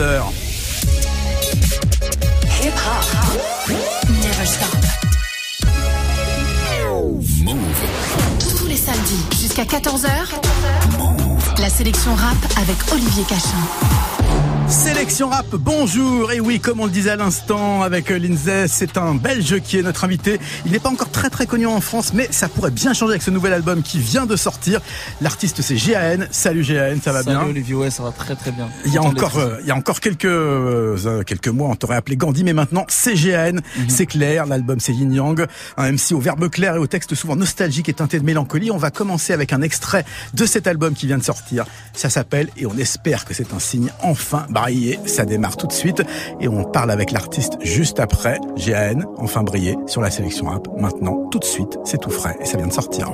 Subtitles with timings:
[0.00, 0.22] 22h.
[2.62, 3.04] Hip hop.
[4.08, 4.68] Never stop.
[7.44, 7.66] Move.
[8.38, 10.08] Tous les samedis jusqu'à 14h.
[11.58, 14.19] La sélection rap avec Olivier Cachin.
[14.70, 19.16] Sélection rap, bonjour Et oui, comme on le disait à l'instant avec Lindsay, c'est un
[19.16, 20.38] Belge qui est notre invité.
[20.64, 23.22] Il n'est pas encore très très connu en France, mais ça pourrait bien changer avec
[23.22, 24.80] ce nouvel album qui vient de sortir.
[25.20, 26.24] L'artiste c'est GAN.
[26.30, 27.46] Salut GAN, ça va Salut bien?
[27.48, 28.68] Olivier, ouais, ça va très très bien.
[28.86, 31.96] Il y a encore, euh, il y a encore quelques euh, quelques mois, on t'aurait
[31.96, 33.88] appelé Gandhi, mais maintenant c'est GAN, Mhm.
[33.88, 34.46] c'est clair.
[34.46, 35.46] L'album c'est Yin Yang,
[35.78, 38.70] un MC au verbe clair et au texte souvent nostalgique et teinté de mélancolie.
[38.70, 41.66] On va commencer avec un extrait de cet album qui vient de sortir.
[41.92, 44.98] Ça s'appelle et on espère que c'est un signe enfin brillé.
[45.06, 46.02] Ça démarre tout de suite
[46.40, 48.38] et on parle avec l'artiste juste après.
[48.56, 50.68] GAN, enfin brillé sur la sélection rap.
[50.76, 53.10] Maintenant, tout de suite, c'est tout frais et ça vient de sortir.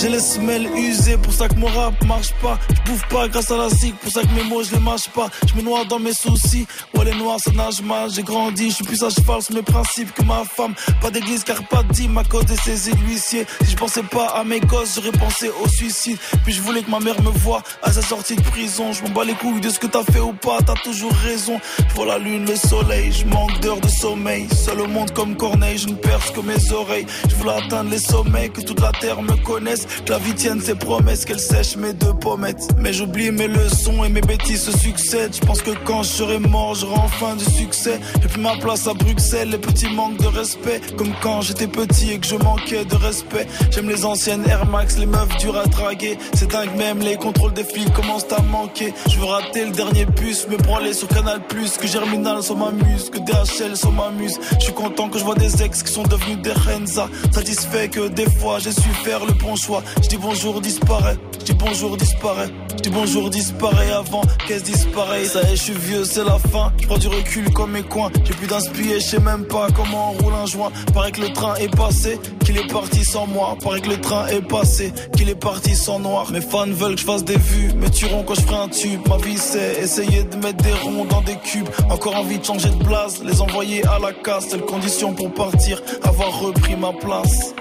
[0.00, 2.56] J'ai les semelles usées, pour ça que mon rap marche pas.
[2.68, 5.08] Je bouffe pas grâce à la zig, pour ça que mes mots je les mâche
[5.08, 5.28] pas.
[5.48, 8.08] Je me noie dans mes soucis, ouais les noirs ça nage mal.
[8.08, 10.74] J'ai grandi, je suis plus à cheval sur mes principes que ma femme.
[11.00, 13.44] Pas d'église car pas de dîme à cause de ces huissiers.
[13.64, 16.18] Si je pensais pas à mes gosses, j'aurais pensé au suicide.
[16.44, 18.92] Puis je voulais que ma mère me voie à sa sortie de prison.
[18.92, 21.60] Je m'en bats les couilles de ce que t'as fait ou pas, t'as toujours raison.
[21.88, 24.46] Je vois la lune, le soleil, je manque d'heures de sommeil.
[24.54, 27.06] Seul au monde comme Corneille, je ne perce que mes oreilles.
[27.28, 29.87] Je voulais atteindre les sommets, que toute la terre me connaisse.
[30.04, 32.68] Que la vie tienne ses promesses, qu'elle sèche mes deux pommettes.
[32.78, 35.34] Mais j'oublie mes leçons et mes bêtises se succèdent.
[35.34, 38.00] Je pense que quand je serai mort, j'aurai enfin du succès.
[38.22, 40.80] J'ai plus ma place à Bruxelles, les petits manques de respect.
[40.96, 43.46] Comme quand j'étais petit et que je manquais de respect.
[43.70, 46.18] J'aime les anciennes Air Max, les meufs dures à draguer.
[46.34, 48.92] C'est dingue, même les contrôles des flics commencent à manquer.
[49.10, 51.76] Je veux rater le dernier bus, me branler sur Canal Plus.
[51.76, 54.38] Que Germinal sur m'amuse, que DHL sur m'amuse.
[54.58, 57.08] Je suis content que je vois des ex qui sont devenus des Renza.
[57.32, 59.77] Satisfait que des fois j'ai su faire le bon choix.
[60.02, 61.16] Je dis bonjour, disparaît.
[61.40, 62.48] Je dis bonjour, disparaît.
[62.76, 65.32] Je dis bonjour, disparaît avant qu'elle disparaisse.
[65.32, 66.72] Ça y est, je suis vieux, c'est la fin.
[66.80, 68.10] Je prends du recul comme mes coins.
[68.24, 70.70] J'ai plus d'inspirer, je sais même pas comment on roule un joint.
[70.94, 73.56] Paraît que le train est passé, qu'il est parti sans moi.
[73.62, 76.30] Paraît que le train est passé, qu'il est parti sans noir.
[76.30, 79.00] Mes fans veulent que je fasse des vues, me tueront quand je ferai un tube.
[79.08, 81.68] Ma vie c'est essayer de mettre des ronds dans des cubes.
[81.90, 84.48] Encore envie de changer de place, les envoyer à la casse.
[84.50, 87.54] Seule condition pour partir, avoir repris ma place.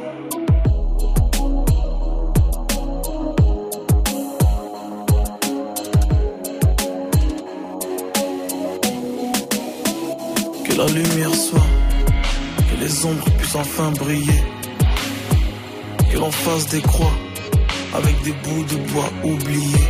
[10.77, 11.65] La lumière soit,
[12.69, 14.43] que les ombres puissent enfin briller.
[16.11, 17.17] Que l'on fasse des croix
[17.95, 19.89] avec des bouts de bois oubliés.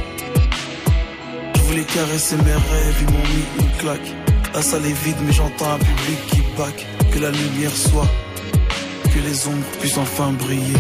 [1.55, 4.15] Je voulais caresser mes rêves, ils m'ont mis une claque.
[4.53, 6.85] La salle est vide, mais j'entends un public qui back.
[7.11, 8.07] Que la lumière soit,
[9.13, 10.79] que les ombres puissent enfin briller.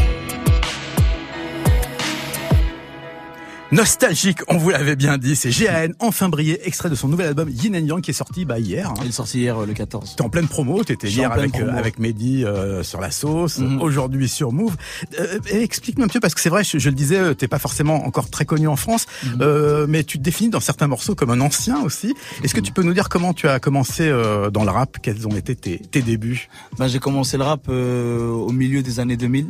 [3.73, 7.49] Nostalgique, on vous l'avait bien dit, c'est GAN, enfin brillé, extrait de son nouvel album
[7.49, 8.89] Yin and Yang qui est sorti bah, hier.
[8.89, 8.93] hein.
[9.03, 10.15] Il est sorti hier euh, le 14.
[10.15, 13.81] T'es en pleine promo, t'étais hier avec, euh, avec Mehdi euh, sur la sauce, Mhm.
[13.81, 14.77] aujourd'hui sur Move.
[15.19, 18.05] Euh, Explique-moi un peu, parce que c'est vrai, je, je le disais, t'es pas forcément
[18.05, 19.37] encore très connu en France, Mhm.
[19.41, 22.13] euh, mais tu te définis dans certains morceaux comme un ancien aussi.
[22.43, 24.97] Est-ce que tu peux nous dire comment tu as commencé euh, dans le rap?
[25.01, 26.47] Quels ont été tes, tes débuts?
[26.79, 29.47] Ben, j'ai commencé le rap euh, au milieu des années 2000.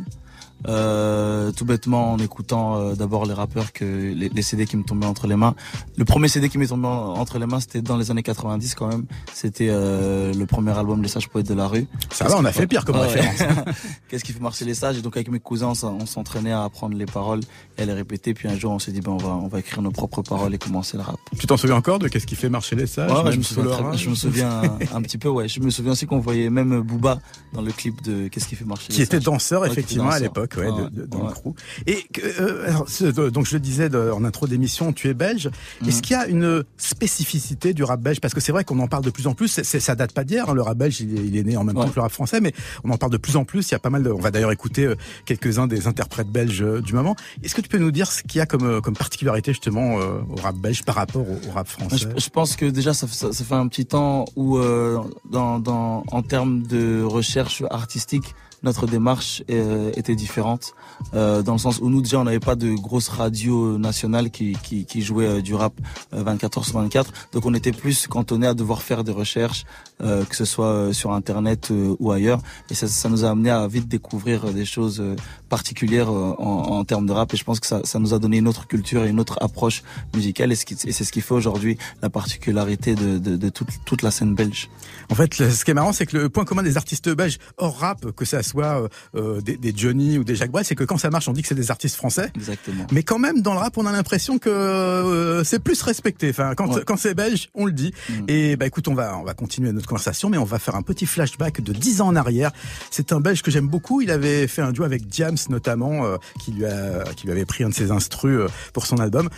[0.66, 4.82] Euh, tout bêtement en écoutant euh, d'abord les rappeurs que les, les CD qui me
[4.82, 5.54] tombaient entre les mains.
[5.96, 8.74] Le premier CD qui m'est tombé en- entre les mains, c'était dans les années 90
[8.74, 9.04] quand même.
[9.32, 11.86] C'était euh, le premier album Les Sages Poètes de la rue.
[12.10, 13.38] Ça va, on a fait pire comme référence.
[14.08, 14.98] Qu'est-ce qui fait marcher les sages?
[14.98, 17.40] Et donc avec mes cousins, on s'en- on s'entraînait à apprendre les paroles
[17.78, 18.34] et à les répéter.
[18.34, 20.54] Puis un jour, on s'est dit ben on va on va écrire nos propres paroles
[20.54, 21.16] et commencer le rap.
[21.38, 23.70] tu t'en souviens encore de qu'est-ce qui fait marcher les sages Ouais, je me souviens,
[23.70, 25.28] très- je me souviens un, un petit peu.
[25.28, 27.20] Ouais, je me souviens aussi qu'on voyait même Booba
[27.52, 29.24] dans le clip de Qu'est-ce qui fait marcher qui les était sages.
[29.24, 30.32] danseur Ouais, était effectivement à danseur.
[30.56, 31.28] L'époque ouais, Ouais, de- de- dans ouais.
[31.28, 31.54] le crew.
[31.86, 35.14] Et que, euh, alors, euh, donc je le disais de- en intro d'émission, tu es
[35.14, 35.50] belge.
[35.82, 35.88] Mhm.
[35.88, 38.20] Est-ce qu'il y a une spécificité du rap belge?
[38.20, 39.48] Parce que c'est vrai qu'on en parle de plus en plus.
[39.62, 40.48] C'est, ça date pas d'hier.
[40.50, 42.12] hein, le rap belge, il est, il est né en même temps que le rap
[42.12, 42.52] français, mais
[42.84, 43.68] on en parle de plus en plus.
[43.70, 44.02] Il y a pas mal.
[44.02, 44.94] De, on va d'ailleurs écouter euh,
[45.24, 47.16] quelques-uns des interprètes belges euh, du moment.
[47.42, 50.20] Est-ce que tu peux nous dire ce qu'il y a comme, comme particularité justement euh,
[50.30, 53.06] au rap belge par rapport au, au rap français Je, je pense que déjà ça,
[53.08, 54.98] ça, ça fait un petit temps où euh,
[55.30, 60.74] dans, dans, en termes de recherche artistique, notre démarche euh, était différente
[61.14, 64.56] euh, dans le sens où nous déjà on n'avait pas de grosse radio nationale qui,
[64.62, 65.72] qui, qui jouait euh, du rap
[66.12, 69.64] euh, 24 heures sur 24 donc on était plus cantonné à devoir faire des recherches
[69.98, 72.38] que ce soit sur internet ou ailleurs.
[72.70, 75.02] Et ça, ça nous a amené à vite découvrir des choses
[75.48, 78.18] particulière euh, en, en, termes de rap et je pense que ça, ça, nous a
[78.18, 79.82] donné une autre culture et une autre approche
[80.14, 84.10] musicale et, c'est ce qui fait aujourd'hui la particularité de, de, de toute, toute, la
[84.10, 84.68] scène belge.
[85.10, 87.78] En fait, ce qui est marrant, c'est que le point commun des artistes belges hors
[87.78, 90.84] rap, que ça soit euh, euh des, des, Johnny ou des Jacques Brel, c'est que
[90.84, 92.30] quand ça marche, on dit que c'est des artistes français.
[92.34, 92.86] Exactement.
[92.92, 96.30] Mais quand même, dans le rap, on a l'impression que euh, c'est plus respecté.
[96.30, 97.92] Enfin, quand, quand c'est belge, on le dit.
[98.08, 98.12] Mm.
[98.28, 100.82] Et bah écoute, on va on va continuer notre conversation, mais on va faire un
[100.82, 102.50] petit flashback de 10 ans en arrière.
[102.90, 104.00] C'est un belge que j'aime beaucoup.
[104.00, 107.44] Il avait fait un duo avec Diams notamment, euh, qui lui a qui lui avait
[107.44, 109.28] pris un de ses instrus euh, pour son album.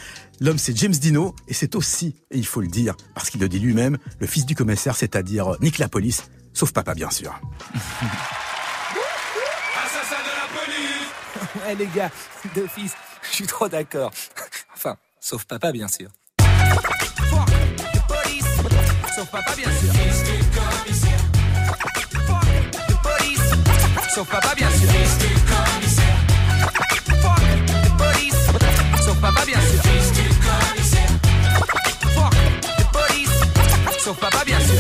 [0.41, 3.49] L'homme, c'est James Dino, et c'est aussi, et il faut le dire, parce qu'il le
[3.49, 6.25] dit lui-même, le fils du commissaire, c'est-à-dire euh, Nick la police,
[6.55, 7.39] sauf papa, bien sûr.
[9.85, 12.11] Assassin de la police Ouais, les gars,
[12.55, 12.93] deux fils,
[13.29, 14.11] je suis trop d'accord.
[14.75, 16.09] Enfin, sauf papa, bien sûr.
[19.15, 19.93] Sauf papa, bien sûr.
[24.15, 25.40] Sauf papa, bien sûr.
[34.15, 34.75] Papa, bien sûr.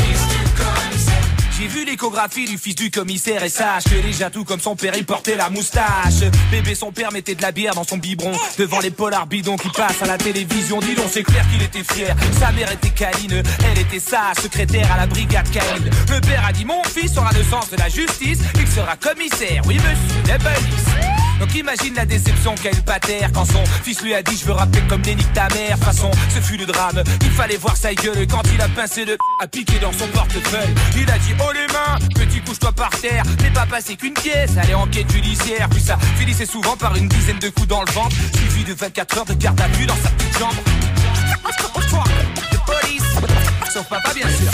[1.58, 4.94] J'ai vu l'échographie du fils du commissaire et sache que déjà tout comme son père
[4.96, 6.20] il portait la moustache.
[6.50, 9.68] Bébé son père mettait de la bière dans son biberon devant les polars bidons qui
[9.68, 10.80] passent à la télévision.
[10.80, 12.16] Dis donc c'est clair qu'il était fier.
[12.38, 15.90] Sa mère était câline, elle était sa secrétaire à la brigade canine.
[16.10, 19.62] Le père a dit mon fils aura le sens de la justice, il sera commissaire.
[19.66, 21.19] Oui monsieur, police.
[21.40, 24.52] Donc imagine la déception qu'a eu le quand son fils lui a dit je veux
[24.52, 25.78] rapper comme Dénique ta mère.
[25.78, 27.02] Façon, ce fut le drame.
[27.22, 30.74] Il fallait voir sa gueule quand il a pincé le à piqué dans son portefeuille.
[30.96, 33.24] Il a dit oh les mains, petit couche-toi par terre.
[33.42, 35.70] N'est pas passé qu'une pièce, allez enquête judiciaire.
[35.70, 39.18] Puis ça finissait souvent par une dizaine de coups dans le ventre, suivi de 24
[39.18, 40.62] heures de garde à vue dans sa petite chambre.
[42.52, 43.02] De police,
[43.72, 44.50] sauf papa bien sûr.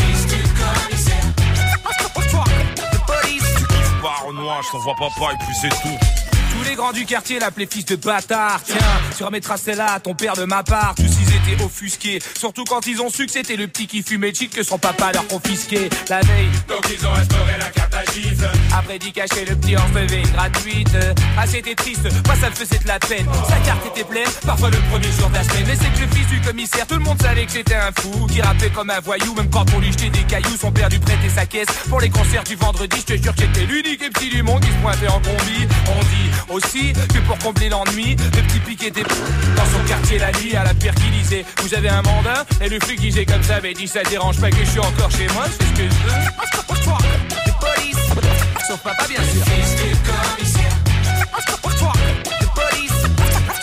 [4.02, 5.98] Pars au noir, je t'envoie papa et puis c'est tout.
[6.52, 8.62] Tous les grands du quartier l'appelaient fils de bâtard.
[8.64, 8.76] Tiens,
[9.16, 10.94] tu remettras celle-là ton père de ma part.
[10.96, 12.19] Tous ils étaient offusqués.
[12.38, 15.12] Surtout quand ils ont su que c'était le petit qui fumait cheat que son papa
[15.12, 15.90] leur confisquait.
[16.08, 17.75] La veille, donc ils ont restauré la
[18.72, 19.82] Après dit cacher le petit en
[20.32, 20.96] gratuite.
[21.36, 23.26] Ah, c'était triste, moi ça me faisait de la peine.
[23.48, 25.64] Sa carte était pleine, parfois le premier jour de la semaine.
[25.66, 28.26] Mais c'est que le fils du commissaire, tout le monde savait que c'était un fou.
[28.26, 30.56] Qui rappait comme un voyou, même quand on lui jetait des cailloux.
[30.58, 32.96] Son père lui prêtait sa caisse pour les concerts du vendredi.
[33.00, 35.66] Je te jure que j'étais l'unique et petit du monde qui se pointait en combi.
[35.88, 40.32] On dit aussi que pour combler l'ennui, le petit piquet était dans son quartier la
[40.32, 43.42] nuit à la pierre qui disait Vous avez un mandat Et le flic disait comme
[43.42, 45.82] ça, avait dit ça dérange pas que je suis encore chez moi, c'est ce que
[45.82, 47.56] je veux.
[48.66, 49.44] De sauf papa bien sûr.
[52.40, 52.92] De police,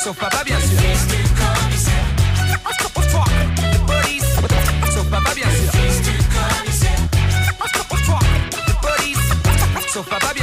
[0.01, 0.77] sauf papa bien sûr.
[3.73, 4.23] De police,
[4.94, 5.71] sauf papa bien sûr.
[8.65, 9.19] De police,
[9.91, 10.43] sauf papa bien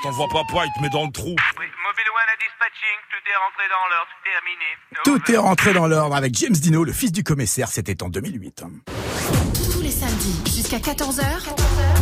[0.00, 1.28] Je t'envoie papa, il te met dans le trou.
[1.28, 4.68] Oui, Mobile One à dispatching, tout est rentré dans l'ordre, terminé.
[5.04, 8.64] Tout est rentré dans l'ordre avec James Dino, le fils du commissaire, c'était en 2008.
[9.72, 11.99] Tous les samedis, jusqu'à 14h, la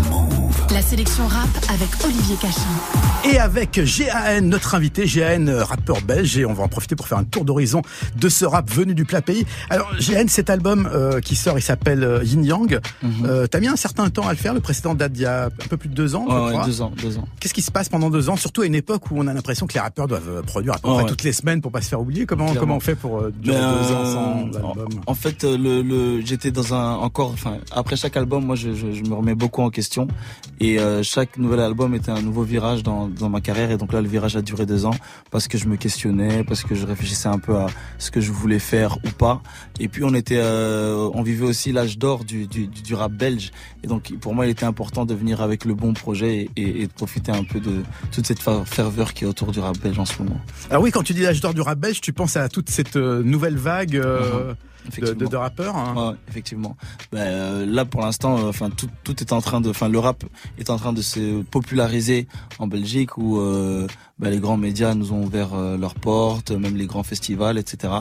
[0.89, 3.31] sélection rap avec Olivier Cachin.
[3.31, 7.07] Et avec GAN, notre invité, GAN, euh, rappeur belge, et on va en profiter pour
[7.07, 7.83] faire un tour d'horizon
[8.17, 9.45] de ce rap venu du plat pays.
[9.69, 12.81] Alors, GAN, cet album euh, qui sort, il s'appelle euh, Yin Yang.
[13.03, 13.49] Mhm.
[13.51, 15.69] T'as mis un certain temps à le faire, le précédent date d'il y a un
[15.69, 16.65] peu plus de deux ans, je crois.
[16.65, 17.29] deux ans, deux ans.
[17.39, 19.67] Qu'est-ce qui se passe pendant deux ans, surtout à une époque où on a l'impression
[19.67, 22.01] que les rappeurs doivent produire à peu près toutes les semaines pour pas se faire
[22.01, 22.25] oublier?
[22.25, 26.23] Comment, comment on fait pour durer ben, deux ans sans album En fait, le, le
[26.25, 29.61] j'étais dans un, encore, enfin, après chaque album, moi, je, je, je me remets beaucoup
[29.61, 30.09] en question.
[30.61, 33.71] Et chaque nouvel album était un nouveau virage dans, dans ma carrière.
[33.71, 34.95] Et donc là, le virage a duré deux ans
[35.31, 37.67] parce que je me questionnais, parce que je réfléchissais un peu à
[37.99, 39.43] ce que je voulais faire ou pas.
[39.81, 43.51] Et puis on était, euh, on vivait aussi l'âge d'or du, du, du, rap belge.
[43.83, 46.87] Et donc pour moi, il était important de venir avec le bon projet et, et,
[46.87, 47.83] de profiter un peu de
[48.13, 50.41] toute cette ferveur qui est autour du rap belge en ce moment.
[50.71, 52.97] Alors oui, quand tu dis l'âge d'or du rap belge, tu penses à toute cette
[52.97, 53.97] euh, nouvelle vague.
[53.97, 54.57] Euh, uh-huh.
[54.97, 55.77] De, de, de rappeurs.
[55.77, 55.95] Hein.
[55.97, 56.77] Ouais, effectivement.
[57.13, 59.99] Ben, euh, là, pour l'instant, euh, enfin tout, tout est en train de, enfin le
[59.99, 60.25] rap
[60.59, 62.27] est en train de se populariser
[62.59, 63.87] en Belgique où euh,
[64.19, 67.95] ben, les grands médias nous ont ouvert euh, leurs portes, même les grands festivals, etc.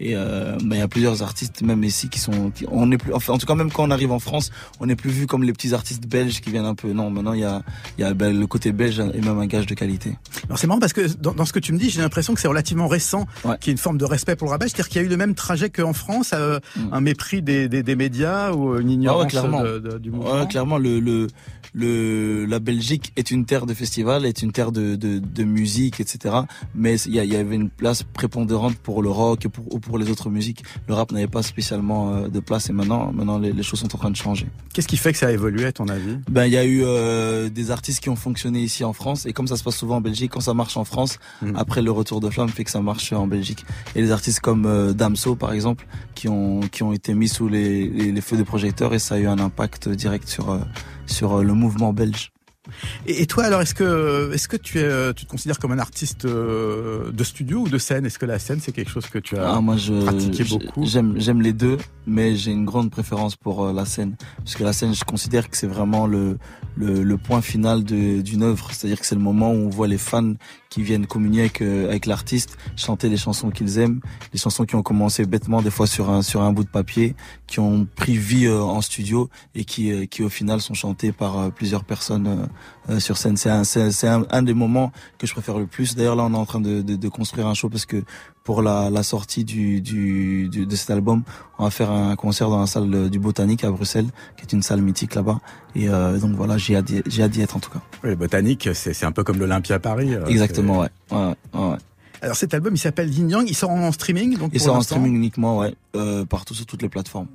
[0.00, 3.12] Et ben, il y a plusieurs artistes, même ici, qui sont, qui, on est plus,
[3.14, 5.42] enfin, en tout cas même quand on arrive en France, on n'est plus vu comme
[5.44, 6.92] les petits artistes belges qui viennent un peu.
[6.92, 7.62] Non, maintenant il y a,
[7.98, 10.18] il y a ben, le côté belge et même un gage de qualité.
[10.46, 12.40] Alors c'est marrant parce que dans, dans, ce que tu me dis, j'ai l'impression que
[12.40, 13.56] c'est relativement récent ouais.
[13.58, 15.10] qu'il y ait une forme de respect pour le rap c'est-à-dire qu'il y a eu
[15.10, 16.80] le même trajet qu'en France, euh, mm.
[16.92, 19.62] un mépris des, des, des, médias ou une ignorance ah ouais, clairement.
[19.62, 20.40] De, de, du mouvement.
[20.40, 21.26] Ouais, clairement, le, le,
[21.74, 26.00] le, la Belgique est une terre de festival, est une terre de, de, de musique,
[26.00, 26.34] etc.
[26.74, 29.98] Mais il y, y, avait une place prépondérante pour le rock et pour, ou pour
[29.98, 30.62] les autres musiques.
[30.88, 33.94] Le rap n'avait pas spécialement euh, de place et maintenant, maintenant les, les, choses sont
[33.94, 34.46] en train de changer.
[34.74, 36.18] Qu'est-ce qui fait que ça a évolué à ton avis?
[36.30, 39.32] Ben il y a eu euh, des artistes qui ont fonctionné ici en France et
[39.32, 41.52] comme ça se passe souvent en Belgique, quand ça marche en France, mmh.
[41.56, 43.64] après le retour de flamme fait que ça marche en Belgique.
[43.94, 47.48] Et les artistes comme euh, Damso par exemple, qui ont qui ont été mis sous
[47.48, 50.58] les, les, les feux des projecteurs et ça a eu un impact direct sur euh,
[51.06, 52.32] sur le mouvement belge.
[53.06, 56.24] Et, toi, alors, est-ce que, est-ce que tu, es, tu te considères comme un artiste
[56.26, 58.06] euh, de studio ou de scène?
[58.06, 60.86] Est-ce que la scène, c'est quelque chose que tu as ah, moi, je, pratiqué beaucoup?
[60.86, 64.62] J'aime, j'aime les deux, mais j'ai une grande préférence pour euh, la scène, parce que
[64.62, 66.38] la scène, je considère que c'est vraiment le,
[66.76, 68.70] le, le, point final d'une œuvre.
[68.72, 70.34] C'est-à-dire que c'est le moment où on voit les fans
[70.70, 74.00] qui viennent communier avec, euh, avec l'artiste, chanter les chansons qu'ils aiment,
[74.32, 77.14] les chansons qui ont commencé bêtement des fois sur un, sur un bout de papier,
[77.46, 81.12] qui ont pris vie euh, en studio et qui, euh, qui au final sont chantées
[81.12, 82.48] par euh, plusieurs personnes
[82.88, 83.36] euh, sur scène.
[83.36, 85.94] C'est un, c'est, un, un, des moments que je préfère le plus.
[85.94, 88.02] D'ailleurs là on est en train de, de, de construire un show parce que
[88.44, 91.22] pour la, la sortie du, du, du, de cet album,
[91.58, 94.62] on va faire un concert dans la salle du Botanique à Bruxelles, qui est une
[94.62, 95.40] salle mythique là-bas.
[95.76, 97.80] Et euh, donc voilà, j'ai hâte, j'ai d'y être en tout cas.
[98.02, 100.14] Oui, le Botanique, c'est, un peu comme l'Olympia à Paris.
[100.26, 100.88] Exactement, ouais.
[101.10, 101.76] ouais, ouais.
[102.20, 104.82] Alors cet album, il s'appelle Yin Yang, il sort en streaming donc Il sort en
[104.82, 107.26] streaming uniquement, ouais, euh, partout sur toutes les plateformes.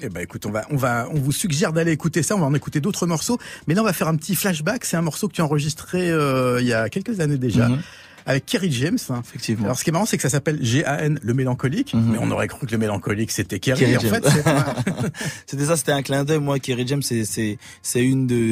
[0.00, 2.34] Eh ben écoute, on va, on va, on vous suggère d'aller écouter ça.
[2.34, 4.84] On va en écouter d'autres morceaux, mais là on va faire un petit flashback.
[4.84, 7.68] C'est un morceau que tu as enregistré euh, il y a quelques années déjà.
[7.68, 7.80] Mm -hmm
[8.26, 8.98] avec Kerry James.
[9.20, 9.64] Effectivement.
[9.64, 12.12] Alors ce qui est marrant, c'est que ça s'appelle G-A-N, le mélancolique, mm -hmm.
[12.12, 13.80] mais on aurait cru que le mélancolique c'était Kerry.
[13.80, 14.24] Kerry en fait,
[15.46, 16.40] c'était ça, c'était un clin d'œil.
[16.40, 18.42] Moi, Kerry James, c'est c'est c'est une de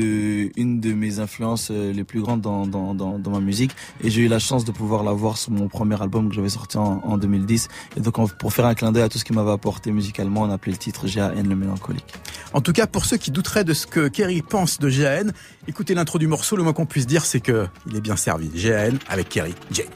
[0.62, 3.73] une de mes influences euh, les plus grandes dans dans dans, dans ma musique,
[4.05, 6.55] et j'ai eu la chance de pouvoir la voir sur mon premier album que j'avais
[6.59, 7.69] sorti en, en 2010.
[7.97, 10.50] Et donc pour faire un clin d'œil à tout ce qui m'avait apporté musicalement, on
[10.50, 12.12] a appelé le titre G-A-N, le mélancolique.
[12.53, 15.33] En tout cas, pour ceux qui douteraient de ce que Kerry pense de G-A-N,
[15.71, 16.57] écoutez l'intro du morceau.
[16.57, 18.50] Le moins qu'on puisse dire, c'est que il est bien servi.
[18.53, 19.87] G-A-N avec Kerry James.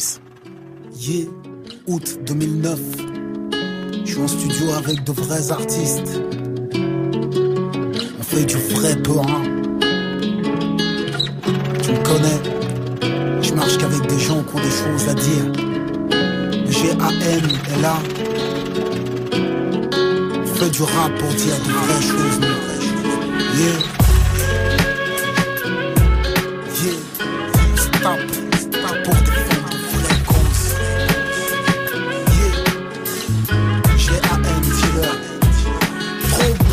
[0.97, 1.27] Yeah,
[1.87, 2.79] août 2009.
[4.05, 6.21] Je suis en studio avec de vrais artistes.
[8.21, 9.43] On fait du vrai peurin.
[11.83, 13.43] Tu me connais.
[13.43, 15.53] Je marche qu'avec des gens qui ont des choses à dire.
[16.69, 17.43] G-A-N
[17.75, 17.99] est là.
[20.41, 22.41] On fait du rap pour dire de vraies choses.
[23.59, 24.04] Yeah.
[28.05, 28.17] Yeah.
[28.17, 28.45] Stop.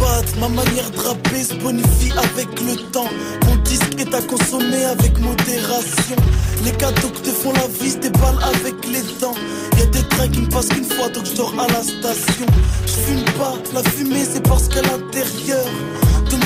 [0.02, 3.10] Pour Ma manière de rapper se bonifie avec le temps.
[3.46, 6.16] Mon disque est à consommer avec modération.
[6.66, 9.36] Les cadeaux que te font la vie se déballent avec les dents.
[9.78, 12.48] Y'a des trains qui me passent qu'une fois, donc je dors à la station.
[12.88, 15.66] Je fume pas, la fumée c'est parce qu'à l'intérieur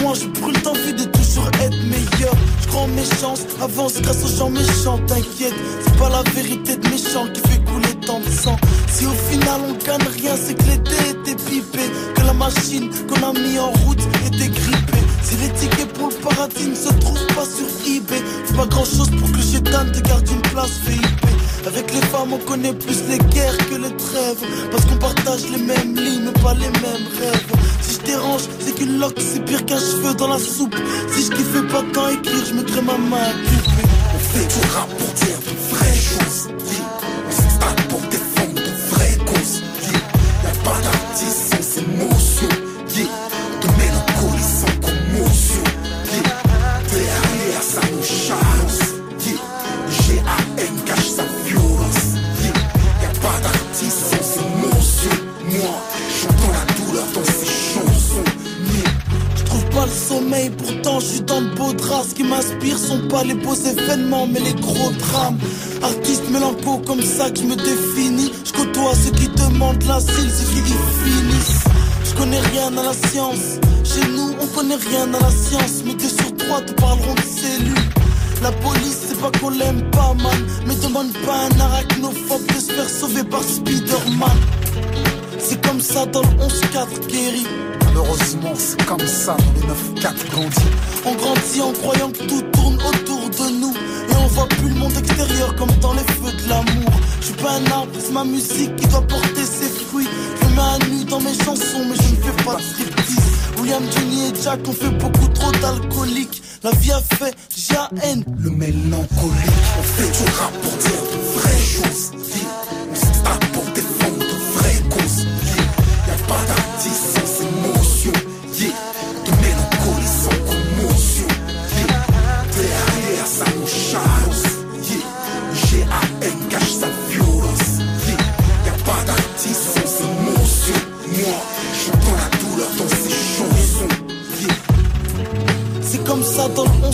[0.06, 2.36] moi je brûle d'envie de toujours être meilleur.
[2.62, 5.56] Je crois en mes chances, avance grâce aux gens méchants, t'inquiète.
[5.84, 8.56] C'est pas la vérité de méchant qui fait couler tant de sang.
[8.88, 11.86] Si au final on gagne rien, c'est que l'été était pipé.
[12.16, 15.06] Que la machine qu'on a mis en route était grippée.
[15.24, 18.86] Si les tickets pour le paradis ne se trouvent pas sur eBay, c'est pas grand
[18.86, 21.26] chose pour que chétan te garde une place VIP.
[21.66, 24.44] Avec les femmes, on connaît plus les guerres que les trêves.
[24.70, 27.45] Parce qu'on partage les mêmes lignes, mais pas les mêmes rêves.
[28.60, 30.76] C'est qu'une loque, c'est pire qu'un cheveu dans la soupe.
[31.12, 33.32] Si je kiffais pas quand écrire, je mettrais ma main à.
[34.14, 35.40] On fait du rap pour dire
[35.72, 36.50] vraies choses.
[61.78, 65.38] Ce qui m'inspire sont pas les beaux événements, mais les gros drames.
[65.82, 68.32] Artiste mélanco comme ça que je me définis.
[68.44, 71.64] Je côtoie ceux qui demandent l'asile, ceux qui y finissent.
[72.04, 73.60] Je connais rien à la science.
[73.84, 75.84] Chez nous, on connaît rien à la science.
[75.86, 77.90] Mais deux sur trois te parleront de cellules.
[78.42, 80.48] La police, c'est pas qu'on l'aime pas, man.
[80.68, 84.38] Mais demande pas un arachnophobe de se faire sauver par Spider-Man.
[85.48, 87.46] C'est comme ça dans le 11-4 guéri.
[87.86, 90.72] Malheureusement, c'est comme ça dans le 9-4 grandit.
[91.06, 93.74] On grandit en croyant que tout tourne autour de nous.
[94.10, 96.90] Et on voit plus le monde extérieur comme dans les feux de l'amour.
[97.20, 100.08] Je suis pas un arbre, c'est ma musique qui doit porter ses fruits.
[100.42, 103.16] Je me mets à nu dans mes chansons, mais je ne fais pas de striptease.
[103.60, 106.42] William, Johnny et Jack ont fait beaucoup trop d'alcooliques.
[106.64, 108.26] La vie a fait J.A.N.
[108.40, 111.04] Le mélancolique, on fait du rap pour dire
[111.36, 112.12] vraies choses.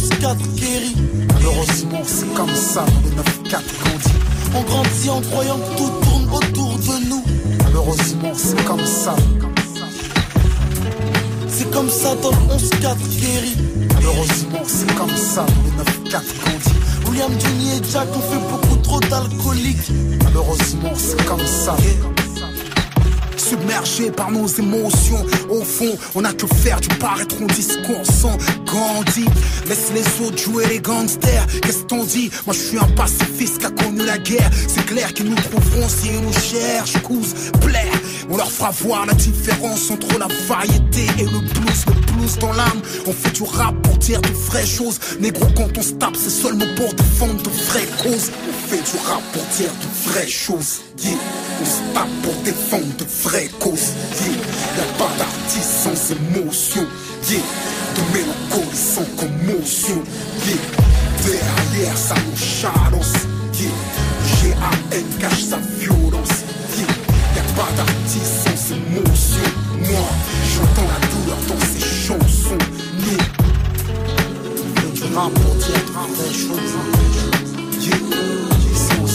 [0.01, 0.95] 11-4 guéri.
[1.33, 4.17] Malheureusement, c'est comme ça dans le 9-4 grandit.
[4.55, 7.23] On grandit en croyant que tout tourne autour de nous.
[7.63, 9.15] Malheureusement, c'est comme ça.
[11.47, 13.55] C'est comme ça dans le 11-4 guéri.
[13.93, 15.45] Malheureusement, c'est comme ça
[15.77, 16.79] dans le 9-4 grandit.
[17.07, 19.91] William, Johnny et Jack ont fait beaucoup trop d'alcooliques.
[20.23, 21.75] Malheureusement, c'est comme ça.
[23.51, 28.37] Submergé par nos émotions, au fond, on a que faire du paraître, on qu'on sent.
[28.65, 29.25] Gandhi,
[29.67, 31.45] laisse les autres jouer les gangsters.
[31.61, 32.31] Qu'est-ce qu'on dit?
[32.45, 34.49] Moi, je suis un pacifiste qui a connu la guerre.
[34.69, 37.01] C'est clair qu'ils nous trouveront si ils nous cherchent.
[37.03, 37.91] Cause, plaire,
[38.31, 41.85] on leur fera voir la différence entre la variété et le blues.
[41.87, 44.99] Le blues dans l'âme, on fait du rap pour dire de vraies choses.
[45.19, 48.31] Négro, quand on se tape, c'est seulement pour défendre de vraies causes.
[48.47, 50.81] On fait du rap pour dire de vraies choses.
[51.03, 51.13] Yeah.
[51.61, 53.91] On se tape pour défendre de vraies causes.
[54.21, 54.37] Yeah.
[54.77, 56.87] Y'a pas d'artiste sans émotion.
[57.29, 57.39] Yeah.
[57.95, 60.03] De mélancolie sans commotion.
[60.47, 61.71] Yeah.
[61.73, 63.13] Derrière ça nous challenge.
[63.59, 63.69] Yeah.
[64.41, 65.05] G.A.N.
[65.19, 66.00] cache sa violence.
[67.75, 69.47] D'artiste sans émotion.
[69.79, 70.07] Moi,
[70.53, 72.61] j'entends la douleur dans ces chansons.
[74.75, 76.75] Fait du rap pour dire de vraies choses.
[77.79, 77.97] Yeah.
[78.73, 79.07] Ici on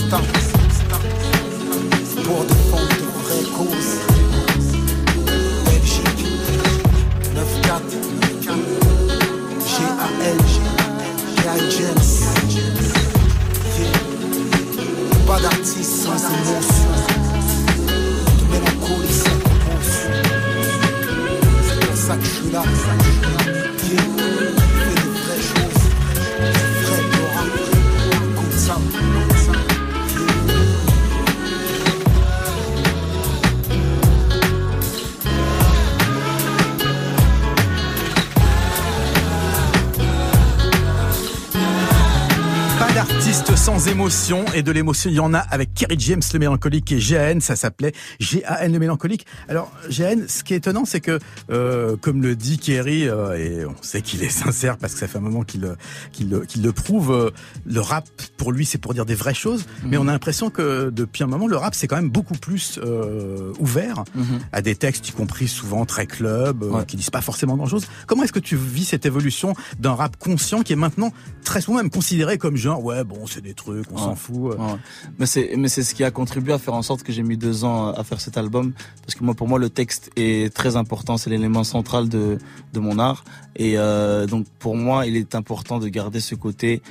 [44.30, 47.40] émotion et de l'émotion, il y en a avec Kerry James le mélancolique et GAN,
[47.40, 48.40] ça s'appelait GAN
[48.72, 49.26] le mélancolique.
[49.48, 51.18] Alors GAN, ce qui est étonnant, c'est que
[51.50, 55.08] euh, comme le dit Kerry, euh, et on sait qu'il est sincère parce que ça
[55.08, 55.76] fait un moment qu'il le-
[56.12, 57.30] qu'il le, qu'il le prouve, euh,
[57.66, 58.06] le rap
[58.38, 61.26] pour lui c'est pour dire des vraies choses, mais on a l'impression que depuis un
[61.26, 64.40] moment le rap c'est quand même beaucoup plus euh, ouvert Mhm.
[64.52, 66.86] à des textes, y compris souvent très club, euh, Ouais.
[66.86, 67.86] qui disent pas forcément grand chose.
[68.06, 71.12] Comment est-ce que tu vis cette évolution d'un rap conscient qui est maintenant
[71.44, 74.00] très souvent même considéré comme genre ouais bon c'est des trucs, on Ouais.
[74.00, 74.45] s'en fout.
[74.52, 74.76] Euh.
[75.18, 77.36] Mais c'est mais c'est ce qui a contribué à faire en sorte que j'ai mis
[77.36, 80.76] deux ans à faire cet album parce que moi pour moi le texte est très
[80.76, 82.38] important, c'est l'élément central de
[82.72, 83.24] de mon art
[83.56, 86.82] et euh, donc pour moi il est important de garder ce côté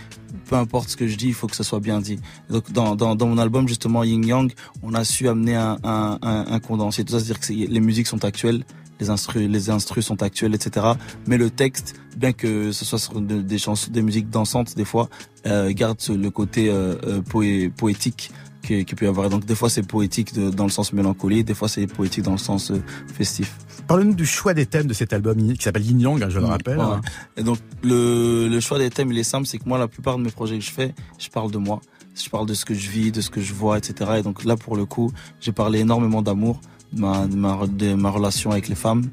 [0.49, 2.19] peu importe ce que je dis, il faut que ça soit bien dit.
[2.49, 6.19] Donc dans dans, dans mon album justement Yin Yang, on a su amener un un,
[6.21, 8.63] un, un condensé, tout ça, c'est-à-dire que les musiques sont actuelles.
[8.99, 10.85] Les instrus, les instrus sont actuels, etc.
[11.27, 14.85] Mais le texte, bien que ce soit sur de- des chansons, des musiques dansantes, des
[14.85, 15.09] fois,
[15.45, 18.31] euh, garde le côté euh, euh, poé- poétique
[18.63, 19.29] qui, qui peut y avoir.
[19.29, 22.31] Donc des fois c'est poétique de- dans le sens mélancolie, des fois c'est poétique dans
[22.31, 22.81] le sens euh,
[23.13, 23.57] festif.
[23.87, 26.45] Parle-nous du choix des thèmes de cet album qui s'appelle Yin Yang, hein, je le
[26.45, 26.77] Mm, rappelle.
[26.77, 26.83] ouais.
[26.83, 27.01] hein.
[27.37, 30.17] Et donc le, le choix des thèmes il est simple, c'est que moi la plupart
[30.17, 31.81] de mes projets que je fais, je parle de moi,
[32.15, 34.11] je parle de ce que je vis, de ce que je vois, etc.
[34.19, 36.59] Et donc là pour le coup, j'ai parlé énormément d'amour,
[36.95, 39.05] ma, de ma de ma relation avec les femmes.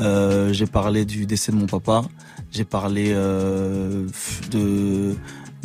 [0.00, 2.02] Euh, j'ai parlé du décès de mon papa,
[2.52, 4.06] j'ai parlé euh,
[4.50, 5.14] de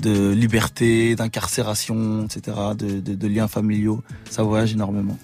[0.01, 4.01] de liberté, d'incarcération, etc., de, de, de liens familiaux.
[4.29, 5.17] Ça voyage énormément.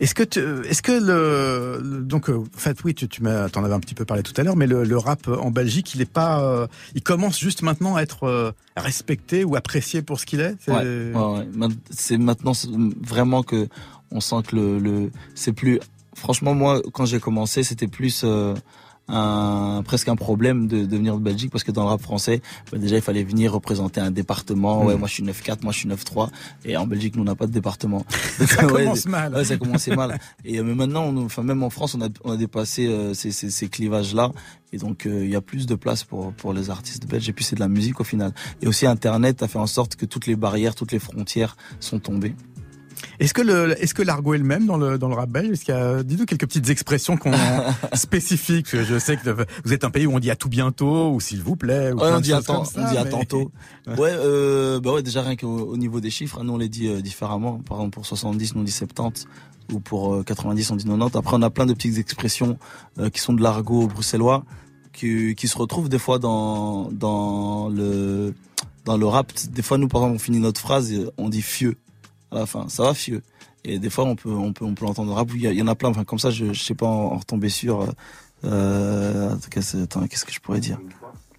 [0.00, 3.48] Est-ce que tu, est-ce que le, le- donc euh, en fait oui tu tu m'as
[3.48, 5.94] t'en avais un petit peu parlé tout à l'heure mais le, le rap en Belgique
[5.94, 10.18] il est pas euh, il commence juste maintenant à être euh, respecté ou apprécié pour
[10.18, 10.56] ce qu'il est?
[10.58, 11.48] C'est- Ouais, ouais, ouais.
[11.54, 12.52] Ma- C'est maintenant
[13.00, 13.68] vraiment que
[14.10, 15.80] on sent que le, le c'est plus.
[16.14, 18.54] Franchement, moi, quand j'ai commencé, c'était plus euh,
[19.10, 22.42] un presque un problème de, de venir de Belgique parce que dans le rap français,
[22.70, 24.84] bah, déjà il fallait venir représenter un département.
[24.84, 24.98] Ouais, Mm.
[24.98, 26.28] moi je suis 9-4, moi je suis 9-3
[26.66, 28.04] et en Belgique nous on n'a pas de département.
[28.38, 29.34] Ça Ouais, commence mal.
[29.34, 30.18] Ouais, ça commençait mal.
[30.44, 33.14] Et euh, mais maintenant, on, enfin même en France, on a, on a dépassé euh,
[33.14, 34.30] ces, ces, ces clivages-là.
[34.74, 37.28] Et donc euh, il y a plus de place pour pour les artistes belges.
[37.30, 38.34] Et puis c'est de la musique au final.
[38.60, 41.98] Et aussi Internet a fait en sorte que toutes les barrières, toutes les frontières sont
[41.98, 42.34] tombées.
[43.20, 45.50] Est-ce que le, est-ce que l'argot est le même dans le, dans le rap belge?
[45.50, 47.32] Est-ce qu'il y a, dis-nous quelques petites expressions qu'on,
[47.94, 48.68] spécifiques.
[48.70, 51.42] Je sais que vous êtes un pays où on dit à tout bientôt, ou s'il
[51.42, 53.50] vous plaît, ou Ouais, on dit à, ça, on dit à tantôt.
[53.96, 56.88] Ouais, euh, bah ouais, déjà rien qu'au au niveau des chiffres, nous on les dit
[56.88, 57.58] euh, différemment.
[57.58, 59.26] Par exemple, pour 70, nous on dit 70,
[59.72, 61.16] ou pour euh, 90, on dit 90.
[61.16, 62.58] Après, on a plein de petites expressions
[62.98, 64.44] euh, qui sont de l'argot bruxellois,
[64.92, 68.34] qui, qui se retrouvent des fois dans dans le
[68.84, 69.32] dans le rap.
[69.50, 71.76] Des fois, nous, par exemple, on finit notre phrase, et on dit fieux
[72.32, 72.68] à la fin.
[72.68, 73.22] Ça va fieux.
[73.64, 75.28] Et des fois, on peut on peut on peut l'entendre au rap.
[75.34, 75.88] Il y, a- il y en a plein.
[75.90, 77.82] Enfin, comme ça, je je sais pas en, en retomber sur.
[77.82, 77.86] euh,
[78.44, 80.78] Euh, qu'est-ce attends, qu'est-ce que je pourrais dire?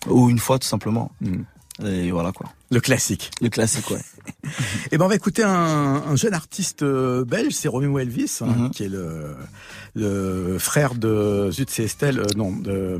[0.07, 1.11] Ou une fois, tout simplement.
[1.21, 1.43] Mm.
[1.85, 2.51] Et voilà quoi.
[2.71, 3.31] Le classique.
[3.41, 3.99] Le classique, ouais.
[4.91, 5.49] Eh ben, on va écouter un,
[6.07, 8.69] un jeune artiste euh, belge, c'est Roméo Elvis, hein, Mhm.
[8.71, 9.35] qui est le,
[9.95, 12.99] le frère de Zut, c'est Estelle, euh, non, de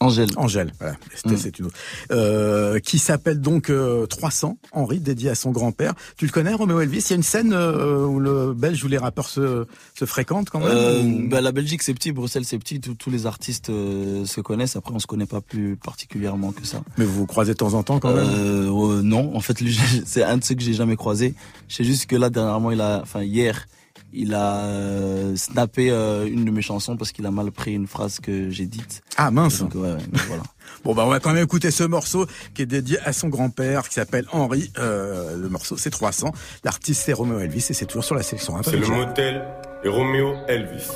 [0.00, 0.28] Angèle.
[0.36, 0.72] Angèle.
[0.78, 1.38] Voilà, Estelle, Mhm.
[1.38, 1.76] c'est une autre.
[2.12, 5.94] Euh, qui s'appelle donc euh, 300, Henri, dédié à son grand-père.
[6.16, 6.98] Tu le connais, Roméo Elvis?
[7.06, 9.66] Il y a une scène euh, où le belge ou les rappeurs se,
[9.98, 12.94] se fréquentent quand même Euh, ou- bah, la Belgique c'est petit, Bruxelles c'est petit, tous-
[12.94, 14.76] tous les artistes euh, se connaissent.
[14.76, 16.82] Après on se connaît pas plus particulièrement que ça.
[16.98, 18.26] Mais vous vous croisez de temps en temps quand même?
[18.28, 21.34] Euh, euh, non, en fait lui, c'est un de ceux que j'ai jamais croisé.
[21.68, 23.66] Je sais juste que là dernièrement il a, enfin hier,
[24.12, 27.86] il a euh, snappé euh, une de mes chansons parce qu'il a mal pris une
[27.86, 29.02] phrase que j'ai dite.
[29.16, 29.96] Ah mince Donc ouais,
[30.28, 30.42] voilà.
[30.84, 33.88] Bon bah on va quand même écouter ce morceau qui est dédié à son grand-père
[33.88, 34.70] qui s'appelle Henri.
[34.78, 36.32] Euh, le morceau c'est 300.
[36.62, 38.54] L'artiste c'est Roméo Elvis et c'est toujours sur la sélection.
[38.62, 39.44] C'est le motel
[39.84, 40.88] et Roméo Elvis.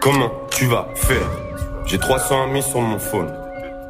[0.00, 1.30] Comment tu vas faire?
[1.86, 3.30] J'ai 300 amis sur mon phone.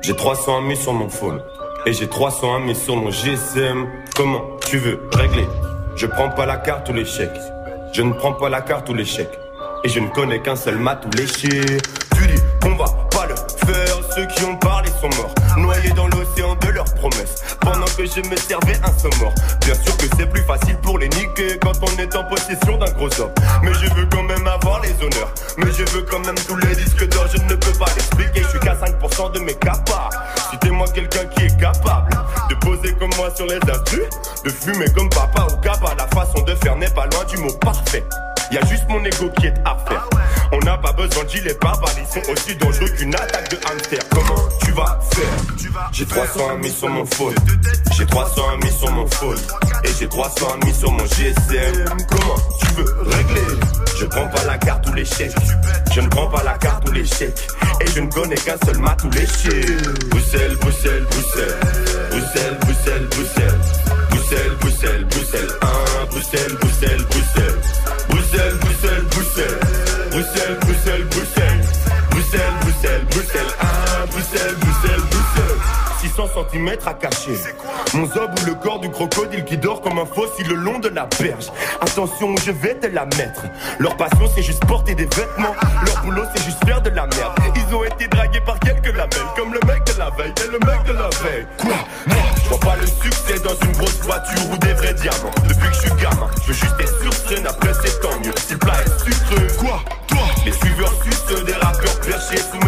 [0.02, 1.42] J'ai 300 amis sur mon phone.
[1.84, 3.86] Et j'ai 300 amis sur mon GSM.
[4.16, 5.46] Comment tu veux régler?
[5.94, 7.30] Je prends pas la carte ou l'échec.
[7.92, 9.28] Je ne prends pas la carte ou l'échec.
[9.84, 11.82] Et je ne connais qu'un seul mat ou l'échec.
[12.16, 13.34] Tu dis qu'on va pas le
[13.66, 13.96] faire.
[14.14, 15.34] Ceux qui ont parlé sont morts.
[15.70, 17.44] Noyés dans l'océan de leurs promesses.
[17.60, 19.32] Pendant que je me servais un mort.
[19.60, 22.90] Bien sûr que c'est plus facile pour les niquer quand on est en possession d'un
[22.90, 23.30] gros homme.
[23.62, 25.32] Mais je veux quand même avoir les honneurs.
[25.58, 27.26] Mais je veux quand même tous les disques d'or.
[27.32, 28.42] Je ne peux pas l'expliquer.
[28.42, 30.10] Je suis qu'à 5% de mes capas.
[30.50, 32.10] Citez-moi quelqu'un qui est capable
[32.48, 34.02] de poser comme moi sur les instrus.
[34.44, 35.94] De fumer comme papa ou capa.
[35.96, 38.04] La façon de faire n'est pas loin du mot parfait.
[38.50, 40.08] Y a juste mon ego qui est à faire.
[40.50, 44.00] On n'a pas besoin de gilets pare-balles, ils sont aussi dangereux qu'une attaque de hamster.
[44.10, 47.34] Comment tu vas faire J'ai 300 amis sur mon phone.
[47.96, 49.38] J'ai 300 amis sur mon phone.
[49.84, 51.96] Et j'ai 300 amis sur mon GSM.
[52.08, 53.60] Comment tu veux régler?
[53.98, 55.32] Je prends pas la carte ou l'échec.
[55.92, 57.32] Je ne prends pas la carte ou l'échec.
[57.80, 59.66] Et je ne connais qu'un seul mat ou l'échec.
[60.10, 61.56] Bruxelles, Bruxelles, Bruxelles.
[62.10, 63.60] Bruxelles, Bruxelles, Bruxelles.
[64.10, 65.48] Bruxelles, Bruxelles, Bruxelles.
[65.62, 67.58] 1, Bruxelles, Bruxelles, Bruxelles.
[68.08, 69.60] Bruxelles, Bruxelles, Bruxelles.
[70.10, 70.60] Bruxelles, Bruxelles, Bruxelles.
[70.60, 71.60] Bruxelles, Bruxelles,
[72.10, 72.59] Bruxelles.
[76.26, 77.38] 600 cm à cacher.
[77.94, 80.88] Mon zob ou le corps du crocodile qui dort comme un fossile le long de
[80.88, 81.46] la berge.
[81.80, 83.42] Attention, je vais te la mettre.
[83.78, 85.54] Leur passion, c'est juste porter des vêtements.
[85.86, 87.32] Leur boulot, c'est juste faire de la merde.
[87.56, 90.58] Ils ont été dragués par quelques labels, comme le mec de la veille et le
[90.58, 91.46] mec de la veille.
[91.58, 91.74] Quoi?
[92.06, 95.34] Moi, je vois pas le succès dans une grosse voiture ou des vrais diamants.
[95.48, 98.34] Depuis que je suis gamin, je veux juste être sur scène, après c'est tant mieux.
[98.36, 99.46] Si le plat est sucreux.
[99.58, 99.80] Quoi?
[100.08, 100.18] Toi?
[100.44, 102.58] Les suiveurs sucent des rappeurs perchés sous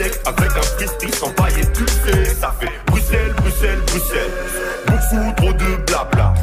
[0.00, 2.34] avec un freestyle sans paille et tu sais.
[2.38, 4.30] Ça fait Bruxelles, Bruxelles, Bruxelles.
[4.86, 6.34] Beaucoup trop de blabla.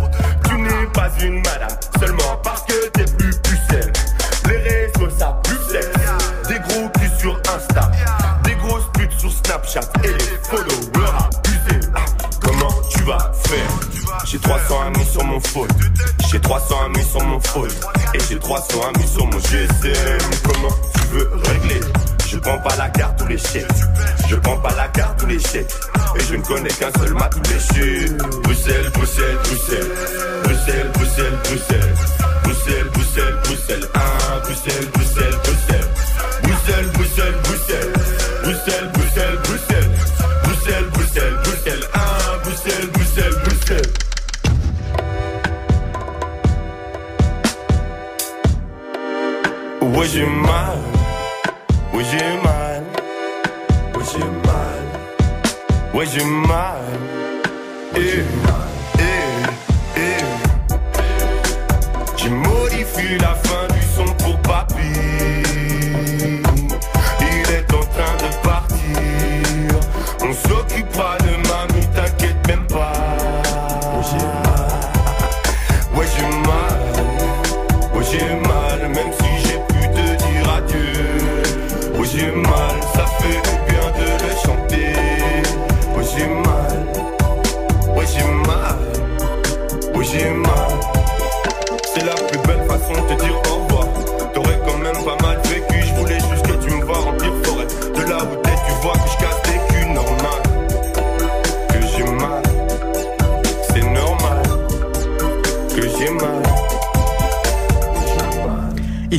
[0.47, 3.93] Tu n'es pas une madame, seulement parce que t'es plus pucelle.
[4.47, 5.87] Les réseaux, ça pue sexe.
[6.47, 7.91] Des gros culs sur Insta.
[8.43, 9.81] Des grosses putes sur Snapchat.
[10.03, 11.87] Et les followers abusés.
[12.41, 13.69] Comment tu vas faire?
[14.25, 15.69] J'ai 300 amis sur mon phone.
[16.31, 17.69] J'ai 300 amis sur mon phone.
[18.15, 20.17] Et j'ai 300 amis sur mon GSM.
[20.43, 21.81] Comment tu veux régler?
[22.33, 23.67] Je prends pas la carte ou l'échec.
[24.27, 25.67] Je prends pas la carte ou l'échec.
[26.15, 28.17] Et je ne connais qu'un seul mat ou l'échec.
[28.41, 29.91] Bruxelles, Bruxelles, Bruxelles.
[30.43, 31.93] Bruxelles, Bruxelles, Bruxelles.
[32.43, 33.87] Bruxelles, Bruxelles, Bruxelles.
[33.93, 35.89] 1, Bruxelles, Bruxelles, Bruxelles.
[36.41, 37.93] Bruxelles, Bruxelles, Bruxelles.
[38.43, 39.91] Bruxelles, Bruxelles, Bruxelles.
[40.43, 41.85] Bruxelles, Bruxelles, Bruxelles.
[41.93, 43.93] 1, Bruxelles, Bruxelles, Bruxelles.
[50.13, 50.92] J'ai mal.
[55.93, 56.81] Ouais, j'ai mal.
[57.95, 58.23] Eh,
[58.97, 59.03] eh,
[59.95, 60.23] eh.
[62.17, 63.35] J'ai modifié la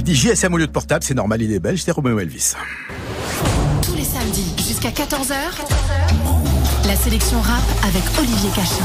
[0.04, 2.52] dit JSM au lieu de portable, c'est normal, il est belge, c'est Roméo Elvis.
[3.82, 5.34] Tous les samedis jusqu'à 14h.
[6.86, 8.84] La sélection rap avec Olivier Cachin.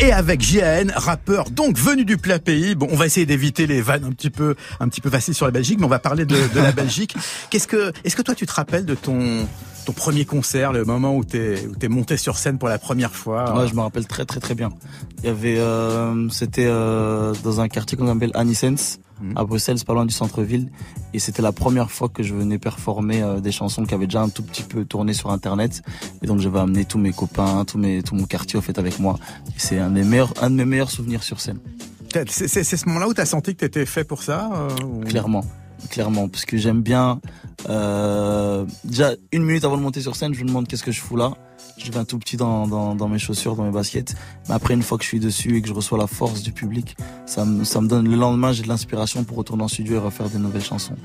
[0.00, 2.74] Et avec JAN, rappeur donc venu du plat pays.
[2.74, 5.44] Bon, on va essayer d'éviter les vannes un petit peu, un petit peu faciles sur
[5.44, 7.14] la Belgique, mais on va parler de, de la Belgique.
[7.50, 9.46] Qu'est-ce que, est-ce que toi tu te rappelles de ton,
[9.86, 13.14] ton premier concert, le moment où t'es, où t'es monté sur scène pour la première
[13.14, 14.68] fois Moi, je me rappelle très très très bien.
[15.22, 18.98] Il y avait, euh, c'était euh, dans un quartier qu'on appelle Anisens
[19.34, 20.70] à Bruxelles, c'est pas loin du centre-ville,
[21.14, 24.20] et c'était la première fois que je venais performer euh, des chansons qui avaient déjà
[24.20, 25.80] un tout petit peu tourné sur Internet,
[26.22, 28.98] et donc j'avais amené tous mes copains, tous mes, tout mon quartier au fait avec
[28.98, 29.18] moi.
[29.56, 31.60] C'est un des meilleurs, un de mes meilleurs souvenirs sur scène.
[32.28, 35.44] C'est, ce moment-là où t'as senti que t'étais fait pour ça euh, ou- Clairement,
[35.90, 37.20] clairement, parce que j'aime bien.
[37.68, 41.00] Euh, déjà une minute avant de monter sur scène, je me demande qu'est-ce que je
[41.00, 41.32] fous là.
[41.78, 44.14] Je vais un tout petit dans, dans, dans mes chaussures, dans mes baskets.
[44.48, 46.52] Mais après, une fois que je suis dessus et que je reçois la force du
[46.52, 49.96] public, ça me, ça me donne le lendemain, j'ai de l'inspiration pour retourner en studio
[49.96, 50.96] et refaire des nouvelles chansons.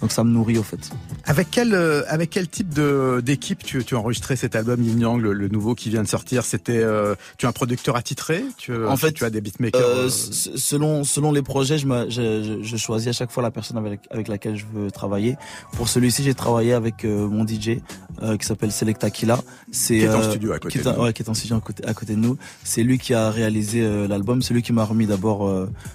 [0.00, 0.90] Donc ça me nourrit au fait.
[1.26, 4.98] Avec quel, euh, avec quel type de, d'équipe tu, tu as enregistré cet album Yin
[5.00, 6.44] Yang, le, le nouveau qui vient de sortir?
[6.44, 8.44] C'était, euh, tu es un producteur attitré?
[8.58, 12.62] Tu, En fait, tu as des beatmakers selon selon les projets, je, me- je, je,
[12.64, 15.36] je choisis à chaque fois la personne avec avec laquelle je veux travailler.
[15.72, 17.80] Pour celui-ci, j'ai travaillé avec euh, mon DJ
[18.22, 19.38] euh, qui s'appelle Selecta Killa.
[19.70, 21.02] C'est Qui est en euh, studio à côté qui est de nous.
[21.02, 22.36] ouais, qui est en studio à côté, à côté de nous.
[22.64, 24.42] C'est lui qui a réalisé l'album.
[24.42, 25.50] C'est lui qui m'a remis d'abord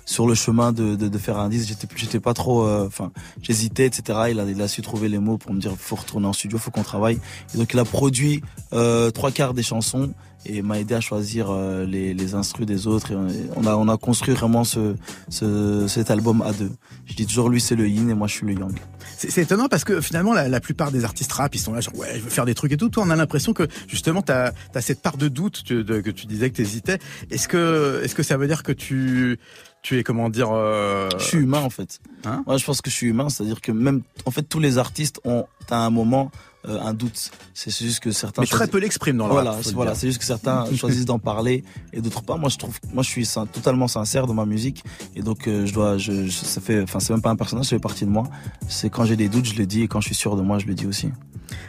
[0.05, 1.67] sur le chemin de, de, de faire un disque.
[1.69, 4.19] J'étais j'étais pas trop, enfin, j'hésitais, etc.
[4.31, 6.57] Il a il a su trouver les mots pour me dire faut retourner en studio,
[6.57, 7.19] faut qu'on travaille.
[7.53, 10.13] Et donc il a produit trois quarts des chansons
[10.45, 13.11] et m'a aidé à choisir euh, les, les instrus des autres.
[13.11, 13.15] Et
[13.55, 14.95] on a, on a construit vraiment ce,
[15.29, 16.71] ce, cet album à deux.
[17.05, 18.73] Je dis toujours lui c'est le yin et moi je suis le yang.
[19.17, 21.95] C'est étonnant parce que finalement, la, la plupart des artistes rap, ils sont là, genre,
[21.95, 22.89] ouais, je veux faire des trucs et tout.
[22.89, 26.25] Toi, on a l'impression que justement, tu as, cette part de doute de- que tu
[26.25, 26.97] disais que tu hésitais.
[27.29, 29.37] Est-ce que, est-ce que ça veut dire que tu,
[29.83, 31.07] tu es, comment dire, euh...
[31.19, 31.99] Je suis humain en fait.
[32.25, 32.43] Hein?
[32.47, 35.19] Moi je pense que je suis humain, c'est-à-dire que même en fait tous les artistes
[35.23, 36.31] ont à un moment
[36.67, 37.31] euh, un doute.
[37.53, 40.07] C'est juste que certains mais très choisissent- peu l'expriment dans le voilà, rap, voilà, c'est
[40.07, 42.37] juste que certains choisissent d'en parler et d'autres pas.
[42.37, 44.83] Moi, je trouve, moi, je suis sin- totalement sincère dans ma musique
[45.15, 47.65] et donc euh, je dois, je, je- ça fait, enfin, c'est même pas un personnage,
[47.65, 48.23] ça fait partie de moi.
[48.67, 50.59] C'est quand j'ai des doutes, je le dis et quand je suis sûr de moi,
[50.59, 51.09] je le dis aussi.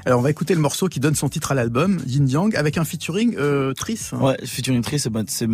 [0.07, 2.79] Alors, on va écouter le morceau qui donne son titre à l'album, Yin Yang, avec
[2.79, 3.99] un featuring euh, Tris.
[4.21, 5.01] Ouais, featuring Tris,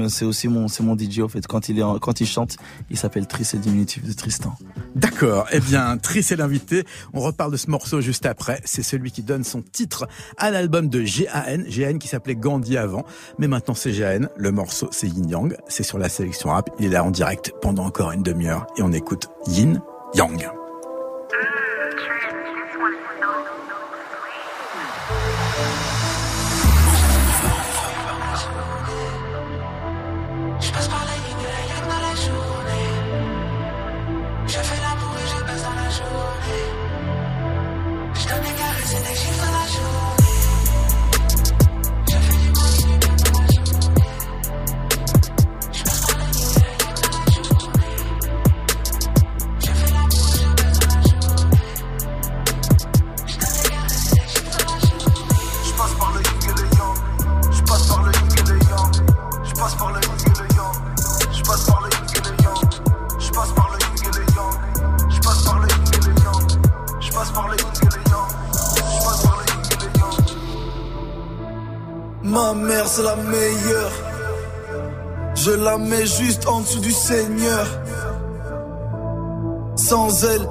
[0.09, 1.47] c'est aussi mon, c'est mon DJ en fait.
[1.47, 2.57] Quand il est, en- quand il chante,
[2.91, 4.55] il s'appelle Tris, c'est diminutif de Tristan.
[4.95, 5.47] D'accord.
[5.53, 6.85] Eh bien, Tris est l'invité.
[7.13, 8.61] On reparle de ce morceau juste après.
[8.65, 11.63] C'est celui qui donne son titre à l'album de GAN.
[11.69, 13.05] GAN qui s'appelait Gandhi avant.
[13.39, 14.29] Mais maintenant, c'est GAN.
[14.37, 15.57] Le morceau, c'est Yin Yang.
[15.69, 16.71] C'est sur la sélection rap.
[16.79, 18.67] Il est là en direct pendant encore une demi-heure.
[18.77, 19.81] Et on écoute Yin
[20.15, 20.49] Yang.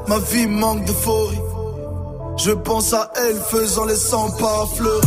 [0.07, 1.41] Ma vie manque d'euphorie.
[2.37, 5.01] Je pense à elle faisant les 100 pas à fleurir.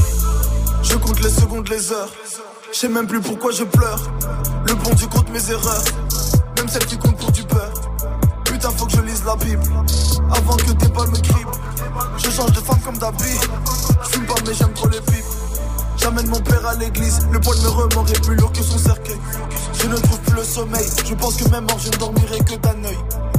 [0.83, 2.11] Je compte les secondes, les heures.
[2.73, 4.01] Je sais même plus pourquoi je pleure.
[4.67, 5.85] Le bon Dieu compte mes erreurs.
[6.57, 7.73] Même celles qui comptent pour du peur.
[8.45, 9.63] Putain, faut que je lise la Bible.
[10.33, 11.51] Avant que tes balles me criblent.
[12.19, 13.39] Je change de femme comme d'habit.
[14.05, 15.25] Je fume pas, mais j'aime trop les pipes.
[15.97, 19.19] J'amène mon père à l'église, le poil me remord est plus lourd que son cercueil.
[19.75, 22.55] Je ne trouve plus le sommeil, je pense que même mort je ne dormirai que
[22.55, 23.30] d'un œil.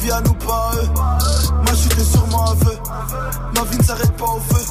[0.00, 0.88] Vie à nous pas à eux.
[1.64, 2.76] Ma chute est sûrement feu.
[3.54, 4.64] Ma vie ne s'arrête pas au feu.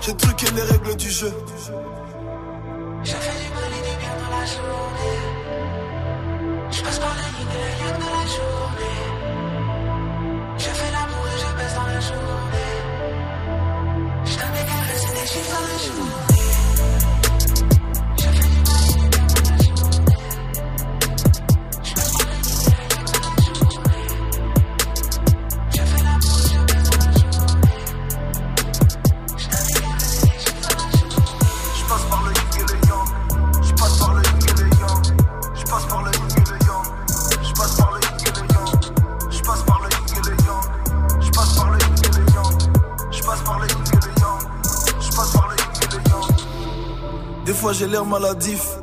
[0.00, 1.32] J'ai truqué les règles du jeu.
[3.02, 5.20] Je fais du mal et du bien dans la journée.
[6.70, 9.00] Je passe par la ligne et le yak dans la journée.
[10.58, 12.74] Je fais l'amour et je baisse dans la journée.
[14.24, 16.27] Je donne des caresses et des chiffres dans la journée.
[48.04, 48.78] Maladif.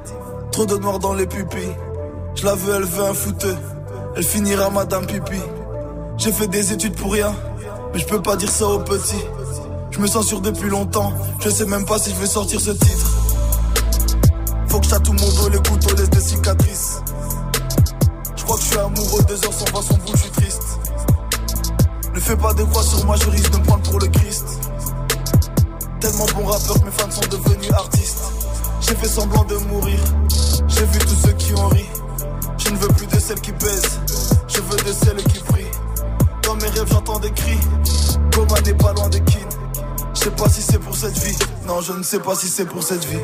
[0.51, 1.75] Trop de noir dans les pupilles.
[2.36, 3.58] Je la veux, elle veut un fouteux.
[4.15, 5.39] Elle finira Madame Pipi.
[6.17, 7.34] J'ai fait des études pour rien.
[7.93, 9.25] Mais je peux pas dire ça aux petits.
[9.91, 11.13] Je me sens sûr depuis longtemps.
[11.39, 13.12] Je sais même pas si je vais sortir ce titre.
[14.67, 17.01] Faut que je tout mon dos, les couteaux laissent des cicatrices.
[18.36, 20.80] Je crois que je suis amoureux, deux heures sans sans vous, je suis triste.
[22.13, 24.45] Ne fais pas de croix sur moi, je risque de me prendre pour le Christ.
[25.99, 28.35] Tellement bon rappeur que mes fans sont devenus artistes.
[28.88, 29.98] J'ai fait semblant de mourir.
[30.67, 31.86] J'ai vu tous ceux qui ont ri.
[32.60, 34.00] Je ne veux plus de celles qui baissent.
[34.48, 35.71] Je veux de celles qui prient.
[36.43, 37.58] Dans mes rêves, j'entends des cris.
[38.32, 39.41] Goma n'est pas loin des kines.
[40.13, 41.36] Je sais pas si c'est pour cette vie.
[41.67, 43.17] Non, je ne sais pas si c'est pour cette vie.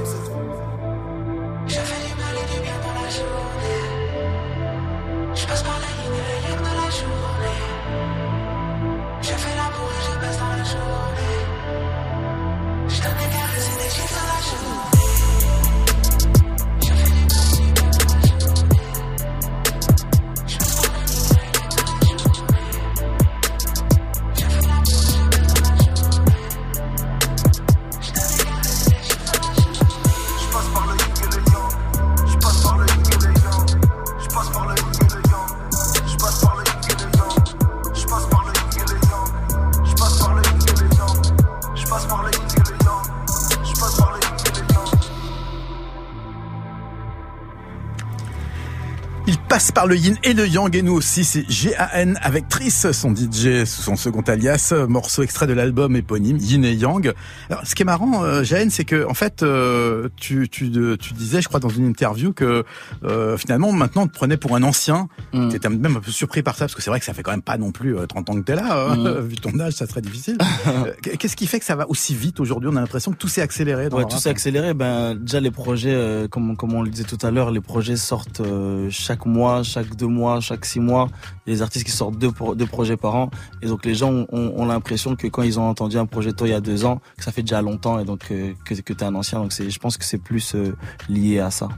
[49.81, 53.65] Par le yin et le yang et nous aussi, c'est GAN avec Triss, son DJ
[53.65, 57.13] sous son second alias, morceau extrait de l'album éponyme Yin et Yang.
[57.49, 61.13] Alors, ce qui est marrant, euh, GAN, c'est que en fait, euh, tu, tu, tu
[61.15, 62.63] disais, je crois, dans une interview que
[63.03, 65.07] euh, finalement, maintenant, on te prenait pour un ancien.
[65.33, 65.49] Mm.
[65.49, 67.31] T'étais même un peu surpris par ça, parce que c'est vrai que ça fait quand
[67.31, 68.77] même pas non plus euh, 30 ans que t'es là.
[68.91, 69.25] euh, Mm.
[69.29, 70.37] Vu ton âge, ça serait difficile.
[70.67, 72.69] Euh, Qu'est-ce qui fait que ça va aussi vite aujourd'hui?
[72.71, 73.89] On a l'impression que tout s'est accéléré.
[73.89, 74.73] Dans Ouais, tout s'est accéléré.
[74.75, 77.95] Ben, déjà, les projets, euh, comme, comme on le disait tout à l'heure, les projets
[77.95, 81.07] sortent euh, chaque mois, chaque deux mois, chaque six mois.
[81.47, 83.29] Des artistes qui sortent deux, pro- deux projets par an.
[83.62, 86.36] Et donc, les gens ont, ont l'impression que quand ils ont entendu un projet de
[86.36, 88.73] toi il y a deux ans, que ça fait déjà longtemps et donc euh, que,
[88.75, 89.39] que tu es un ancien.
[89.39, 90.75] Donc, je pense que c'est plus euh,
[91.10, 91.69] lié à ça.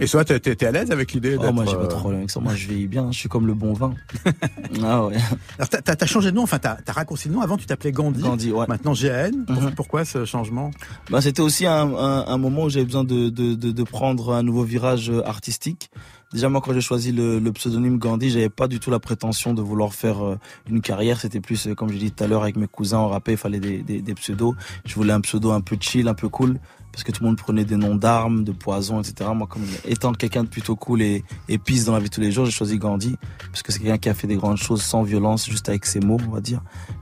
[0.00, 1.52] Et toi, t'es t'es- t'es à l'aise avec l'idée Oh, d'être...
[1.52, 2.40] moi, j'ai pas de problème avec ça.
[2.40, 3.12] Moi, je vieillis bien.
[3.12, 3.92] Je suis comme le bon vin.
[4.82, 5.16] ah ouais.
[5.58, 7.42] Alors, t'as- t'as changé de nom, enfin, t'as as raccourci de nom.
[7.42, 8.22] Avant, tu t'appelais Gandhi.
[8.22, 8.64] Gandhi, ouais.
[8.68, 9.32] Maintenant, GAN.
[9.48, 9.72] Mhm.
[9.76, 10.70] Pourquoi ce changement?
[11.10, 14.32] Bah, c'était aussi un, un, un moment où j'avais besoin de, de, de, de prendre
[14.32, 15.90] un nouveau virage euh, artistique.
[16.32, 19.60] Déjà, moi, quand j'ai choisi le, pseudonyme Gandhi, j'avais pas du tout la prétention de
[19.60, 21.20] vouloir faire euh, une carrière.
[21.20, 23.38] C'était plus, euh, comme je dit tout à l'heure, avec mes cousins, on rappait, il
[23.38, 24.54] fallait des, des, des pseudos.
[24.86, 26.58] Je voulais un pseudo un peu chill, un peu cool,
[26.92, 29.30] parce que tout le monde prenait des noms d'armes, de poisons, etc.
[29.34, 31.24] Moi, comme étant quelqu'un de plutôt cool et,
[31.64, 33.16] peace dans la vie de tous les jours, j'ai choisi Gandhi,
[33.50, 36.00] parce que c'est quelqu'un qui a fait des grandes choses sans violence, juste avec ses
[36.00, 36.60] mots, on va dire.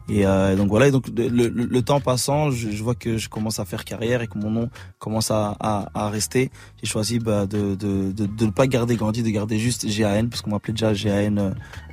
[0.09, 3.17] Et euh, donc voilà, et donc le, le- le temps passant, je, je vois que
[3.17, 6.51] je commence à faire carrière et que mon nom commence à, à, à rester.
[6.83, 10.27] J'ai choisi bah, de, de, de, de ne pas garder Gandhi, de garder juste GAN,
[10.29, 11.51] parce qu'on m'appelait déjà GAN euh,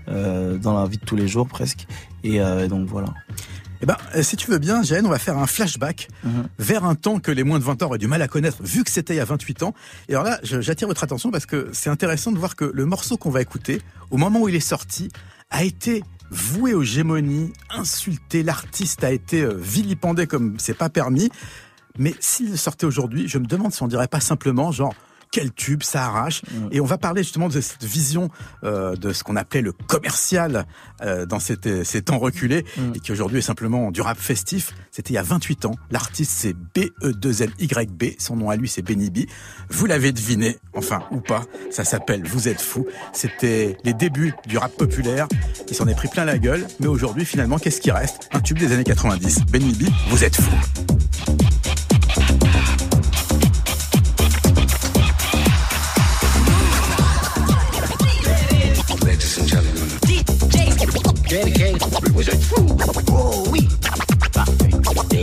[0.07, 1.85] euh, dans la vie de tous les jours presque.
[2.23, 3.09] Et euh, donc voilà.
[3.81, 6.47] Eh ben, euh, si tu veux bien, GAN, on va faire un flashback Mhm.
[6.59, 8.83] vers un temps que les moins de 20 ans auraient du mal à connaître, vu
[8.83, 9.73] que c'était il y a 28 ans.
[10.09, 13.17] Et alors là, j'attire votre attention parce que c'est intéressant de voir que le morceau
[13.17, 15.09] qu'on va écouter, au moment où il est sorti,
[15.49, 21.29] a été voué aux gémonies, insulté, l'artiste a été euh, vilipendé comme c'est pas permis.
[21.99, 24.93] Mais s'il sortait aujourd'hui, je me demande si on dirait pas simplement genre
[25.31, 26.41] quel tube, ça arrache.
[26.71, 28.29] Et on va parler justement de cette vision
[28.63, 30.65] euh, de ce qu'on appelait le commercial
[31.01, 34.73] euh, dans ces, ces temps reculés et qui aujourd'hui est simplement du rap festif.
[34.91, 35.75] C'était il y a 28 ans.
[35.91, 38.19] L'artiste c'est B-E-2-N-Y-B.
[38.19, 39.19] Son nom à lui c'est Benny B.
[39.69, 41.43] Vous l'avez deviné, enfin ou pas.
[41.71, 42.87] Ça s'appelle Vous êtes fou.
[43.13, 45.27] C'était les débuts du rap populaire.
[45.69, 46.65] Il s'en est pris plein la gueule.
[46.79, 48.29] Mais aujourd'hui finalement qu'est-ce qui reste?
[48.31, 49.45] Un tube des années 90.
[49.51, 49.83] Benny B.
[50.09, 51.56] Vous êtes fou.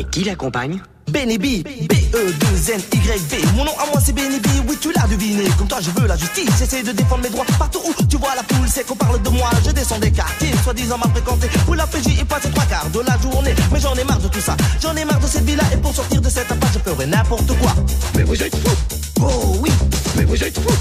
[0.02, 0.80] Qui l'accompagne?
[1.10, 3.56] Benny B, B-E-2-N-Y-B.
[3.56, 5.44] Mon nom à moi c'est Benny B, oui tu l'as deviné.
[5.58, 7.44] Comme toi je veux la justice, j'essaie de défendre mes droits.
[7.58, 9.50] Partout où tu vois la foule, c'est qu'on parle de moi.
[9.64, 11.48] Je descends des quartiers, soi-disant mal fréquentés.
[11.68, 13.54] Où la PJ y passe trois quarts de la journée.
[13.72, 15.64] Mais j'en ai marre de tout ça, j'en ai marre de cette vie-là.
[15.72, 17.74] Et pour sortir de cette impasse, je ferai n'importe quoi.
[18.16, 18.76] Mais vous êtes fous
[19.20, 19.70] Oh oui
[20.16, 20.76] Mais vous êtes fous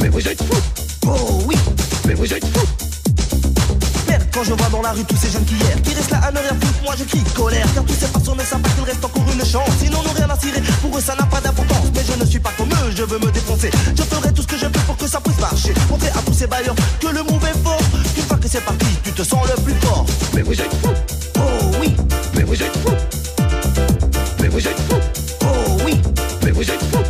[0.00, 0.62] Mais vous êtes fous
[1.06, 1.56] Oh oui
[2.06, 2.66] Mais vous êtes fous
[4.34, 6.32] quand je vois dans la rue tous ces jeunes qui hier Qui restent là à
[6.32, 7.66] ne rien foutre, moi je crie colère.
[7.72, 9.70] Car tous ces façons ne savent pas qu'il reste encore une chance.
[9.78, 11.86] Sinon n'ont rien à cirer, pour eux ça n'a pas d'importance.
[11.94, 13.70] Mais je ne suis pas comme eux, je veux me défoncer.
[13.96, 15.72] Je ferai tout ce que je peux pour que ça puisse marcher.
[15.88, 17.78] Montrer à tous ces bailleurs que le est fort.
[18.14, 20.04] Qu'une fois que c'est parti, tu te sens le plus fort.
[20.34, 20.94] Mais vous êtes fous.
[21.36, 21.40] Oh
[21.80, 21.94] oui.
[22.34, 22.96] Mais vous êtes fous.
[24.40, 25.00] Mais vous êtes fous.
[25.42, 26.00] Oh oui.
[26.42, 27.04] Mais vous êtes fous.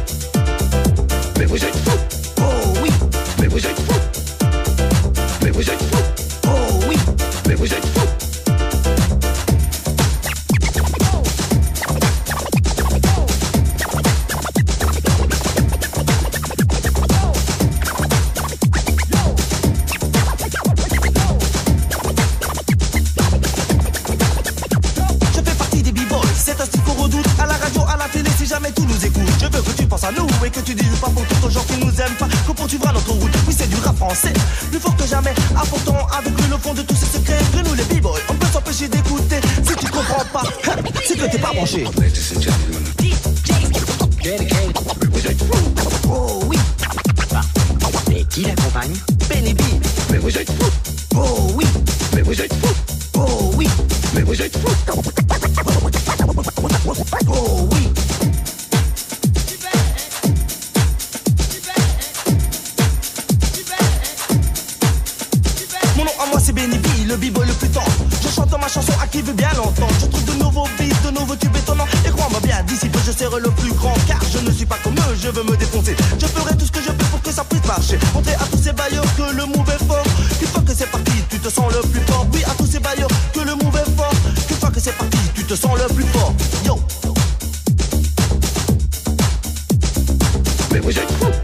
[1.39, 1.99] Mais vous êtes fous.
[2.39, 2.91] Oh oui.
[3.41, 4.01] Mais vous êtes fous.
[5.43, 6.24] Mais vous êtes fous
[7.57, 7.61] Je
[25.41, 27.25] fais partie des b-boys, c'est un qu'on redoute.
[27.39, 29.23] À la radio, à la télé, si jamais tout nous écoute.
[29.41, 31.51] Je veux que tu penses à nous et que tu dises pas pour tous aux
[31.51, 32.27] gens qui nous aiment pas.
[32.47, 34.33] Que pour tu vois notre route, oui c'est du rap français.
[34.71, 37.04] Plus fort que jamais, apportons avec le fond de tous
[41.15, 41.85] c'est que t'es pas branché
[46.09, 46.57] Oh oui.
[48.15, 48.95] Et qui l'accompagne?
[49.29, 49.61] Benny B.
[50.11, 50.84] Mais vous êtes fous
[66.05, 67.91] Mon à moi c'est Benny B, le b-boy le plus tendre.
[68.23, 69.95] Je chante ma chanson à qui veut bien l'entendre.
[70.01, 71.87] Je trouve de nouveaux beats, de nouveaux tubes étonnants.
[72.07, 74.77] Et crois-moi bien, d'ici peu je serai le plus grand Car je ne suis pas
[74.85, 75.97] comme eux, je veux me défoncer.
[76.21, 77.99] Je ferai tout ce que je peux pour que ça puisse marcher.
[78.13, 80.05] Montrer à tous ces bailleurs que le move est fort.
[80.43, 82.27] Une fois que c'est parti, tu te sens le plus fort.
[82.35, 84.13] Oui, à tous ces bailleurs que le move est fort.
[84.51, 86.35] Une fois que c'est parti, tu te sens le plus fort.
[86.67, 86.79] Yo.
[90.71, 91.44] Mais vous êtes fous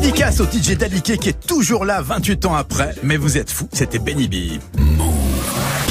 [0.00, 3.68] Dédicace au DJ Daliké qui est toujours là 28 ans après, mais vous êtes fous,
[3.72, 4.60] c'était Benny B.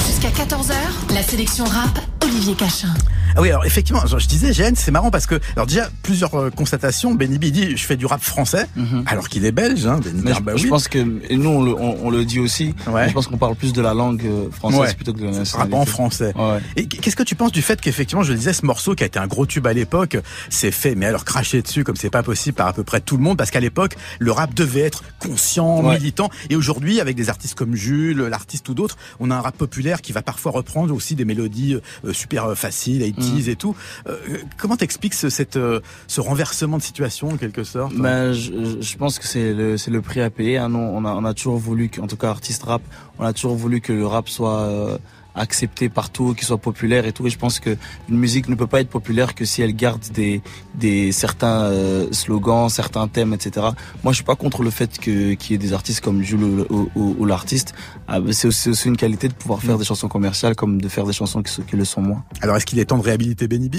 [0.07, 2.93] Jusqu'à 14h, la sélection rap, Olivier Cachin.
[3.37, 6.49] Ah oui, alors effectivement, je disais, Gênes, c'est marrant parce que, alors déjà, plusieurs euh,
[6.49, 7.13] constatations.
[7.13, 8.65] Benny B dit, je fais du rap français,
[9.05, 9.85] alors qu'il est belge.
[9.85, 10.97] Hein, Benny Mais je, pense que
[11.29, 12.73] et nous on le, on, on le dit aussi.
[12.91, 14.93] mais Je pense qu'on parle plus de la langue euh, française Ouais.
[14.95, 15.75] plutôt que de la Rap nationalité.
[15.77, 16.33] en français.
[16.35, 16.59] Ouais.
[16.75, 19.05] Et qu'est-ce que tu penses du fait qu'effectivement, je le disais, ce morceau qui a
[19.05, 20.17] été un gros tube à l'époque,
[20.49, 23.17] c'est fait, mais alors cracher dessus comme c'est pas possible par à peu près tout
[23.17, 25.97] le monde, parce qu'à l'époque, le rap devait être conscient, Ouais.
[25.99, 29.55] militant, et aujourd'hui, avec des artistes comme Jules, l'artiste ou d'autres, on a un rap
[29.57, 31.75] populaire qui va parfois reprendre aussi des mélodies
[32.05, 33.03] euh, super faciles,
[33.35, 33.75] 80s et tout.
[34.07, 34.17] Euh,
[34.57, 39.25] comment t'expliques ce, euh, ce renversement de situation en quelque sorte Ben, je, pense que
[39.25, 40.57] c'est le, c'est le prix à payer.
[40.57, 40.73] Hein.
[40.73, 42.81] On a, on a toujours voulu, en tout cas artiste rap,
[43.19, 44.97] on a toujours voulu que le rap soit euh,
[45.37, 47.25] accepté partout, qu'il soit populaire et tout.
[47.27, 47.77] Et je pense que
[48.09, 50.41] une musique ne peut pas être populaire que si elle garde des,
[50.75, 53.67] des certains euh, slogans, certains thèmes, etc.
[54.03, 56.43] Moi, je suis pas contre le fait que qu'il y ait des artistes comme Jules
[56.69, 57.73] ou, ou- ou- l'artiste.
[58.07, 60.87] Ah, ben, c'est aussi, aussi une qualité de pouvoir faire des chansons commerciales comme de
[60.89, 62.23] faire des chansons qui, qui le sont moins.
[62.41, 63.75] Alors, est-ce qu'il est temps de réhabiliter Benny B?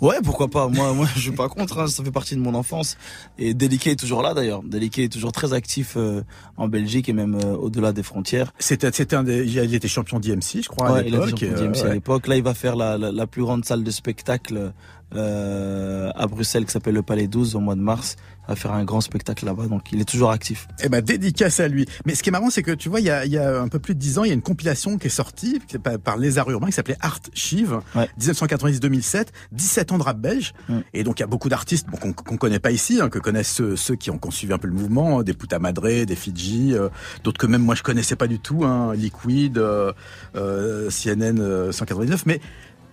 [0.00, 0.68] Ouais, pourquoi pas.
[0.68, 1.78] Moi, moi, je suis pas contre.
[1.80, 2.96] hein, Ça fait partie de mon enfance.
[3.38, 4.62] Et Deliké est toujours là d'ailleurs.
[4.62, 6.22] Deliké est toujours très actif euh,
[6.56, 8.52] en Belgique et même euh, au-delà des frontières.
[8.58, 11.30] C'était, c'était un des, il était champion d'IMC, je crois, à il l'époque.
[11.30, 11.94] champion d'IMC euh, à ouais.
[11.94, 12.26] l'époque.
[12.28, 14.72] Là, il va faire la, la, la plus grande salle de spectacle
[15.14, 18.16] euh, à Bruxelles qui s'appelle le Palais 12 au mois de mars.
[18.46, 19.66] Va faire un grand spectacle là-bas.
[19.66, 20.68] Donc, il est toujours actif.
[20.82, 21.86] Eh ben, dédicace à lui.
[22.06, 23.60] Mais ce qui est marrant, c'est que tu vois, il y a, il y a
[23.60, 25.60] un peu plus de dix ans, il y a une compilation qui est sortie
[26.02, 27.80] par, Les Arts Urbains qui s'appelait Art Chive,
[28.18, 30.54] 1990-2007, 17 ans de rap belge.
[30.94, 33.18] Et donc, il y a beaucoup d'artistes bon, qu'on qu'on connaît pas ici, hein, que
[33.18, 36.74] connaissent ceux, ceux qui ont suivi un peu le mouvement, des Puta Madre, des Fidji,
[36.74, 36.88] euh,
[37.24, 39.92] d'autres que même moi je connaissais pas du tout, hein, Liquid, euh,
[40.36, 42.26] euh, CNN euh, 199.
[42.26, 42.40] Mais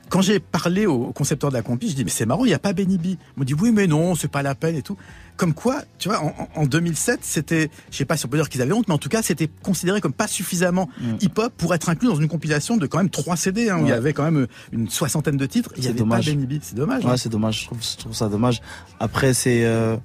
[0.09, 2.53] quand j'ai parlé au concepteur de la compil, je dis mais c'est marrant, il n'y
[2.53, 3.17] a pas Benny B.
[3.37, 4.97] On me dit oui mais non, c'est pas la peine et tout.
[5.37, 8.37] Comme quoi, tu vois, en, en- en 2007, c'était, je sais pas si on peut
[8.37, 10.87] dire qu'ils avaient honte, mais en tout cas, c'était considéré comme pas suffisamment
[11.19, 13.87] hip-hop pour être inclus dans une compilation de quand même trois CD, hein, où il
[13.87, 13.97] y Ouais.
[13.97, 15.71] avait quand même une soixantaine de titres.
[15.75, 16.25] Il y C'est avait dommage.
[16.25, 16.59] pas Benny B.
[16.61, 17.03] C'est dommage.
[17.03, 17.17] Ouais, hein.
[17.17, 17.61] c'est dommage.
[17.61, 18.61] Je trouve, je trouve ça dommage.
[19.01, 19.97] Après, c'est, euh,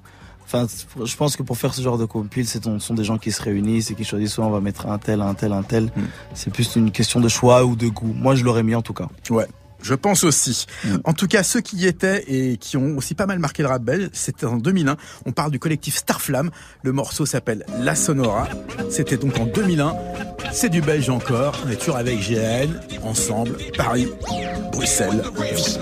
[0.43, 0.67] enfin,
[1.05, 3.31] je pense que pour faire ce genre de compile, c'est ce sont des gens qui
[3.31, 5.85] se réunissent et qui choisissent soit on va mettre un tel, un tel, un tel.
[5.95, 6.01] Hmm.
[6.33, 8.11] C'est plus une question de choix ou de goût.
[8.13, 9.07] Moi, je l'aurais mis en tout cas.
[9.29, 9.47] Ouais.
[9.81, 10.65] Je pense aussi.
[11.03, 13.69] En tout cas, ceux qui y étaient et qui ont aussi pas mal marqué le
[13.69, 14.97] rap belge, c'était en 2001.
[15.25, 16.51] On parle du collectif Starflame.
[16.83, 18.47] Le morceau s'appelle La Sonora.
[18.89, 19.95] C'était donc en 2001.
[20.51, 21.55] C'est du belge encore.
[21.65, 22.69] On est toujours avec GN,
[23.03, 24.07] ensemble, Paris,
[24.71, 25.23] Bruxelles,
[25.55, 25.77] vie.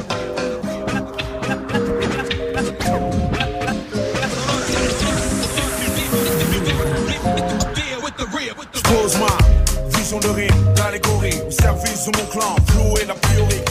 [8.74, 13.62] Je pose ma vision de rime, d'allégorie, au service de mon clan, floué l'a priori,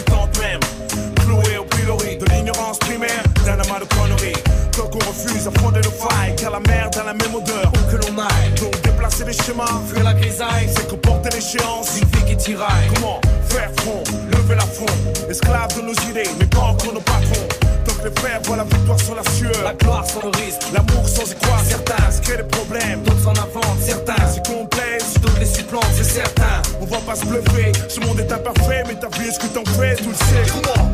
[5.55, 8.53] le faille, car la merde a la même odeur, où que l'on aille.
[8.61, 12.89] Donc déplacer les chemins, fuir la grisaille, c'est comporter l'échéance, une vie qui tiraille.
[12.95, 14.87] Comment faire front, lever la front,
[15.29, 17.49] esclave de nos idées, mais pas encore nos patrons.
[17.85, 20.63] Tant que les frères voient la victoire sans la sueur, la gloire sans le risque,
[20.73, 25.15] l'amour sans y croire, certains se créent des problèmes, d'autres s'en inventent, certains s'y complaisent,
[25.21, 26.63] d'autres les supplantent, c'est certain.
[26.81, 29.47] On va pas se bluffer, ce monde est imparfait, mais ta vie est ce que
[29.47, 30.91] t'en fais, tu le sais, comment?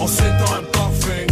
[0.00, 1.31] En ces temps imparfaits,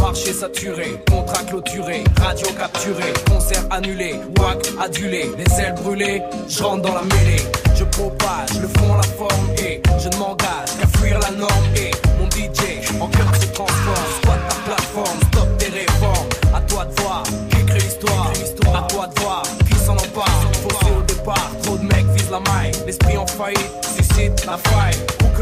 [0.00, 6.82] marché saturé, contrat clôturé, radio capturé, concert annulé, wack adulé, les ailes brûlées, je rentre
[6.82, 7.42] dans la mêlée,
[7.74, 11.90] je propage le fond, la forme et je ne m'engage qu'à fuir la norme et
[12.18, 17.00] mon DJ en cœur se transforme, squat ta plateforme, stop tes réformes, à toi de
[17.02, 18.32] voir qui crée l'histoire,
[18.74, 22.40] à toi de voir qui s'en empare, faussé au départ, trop de mecs visent la
[22.40, 24.96] maille, l'esprit en faillite, suscite la faille,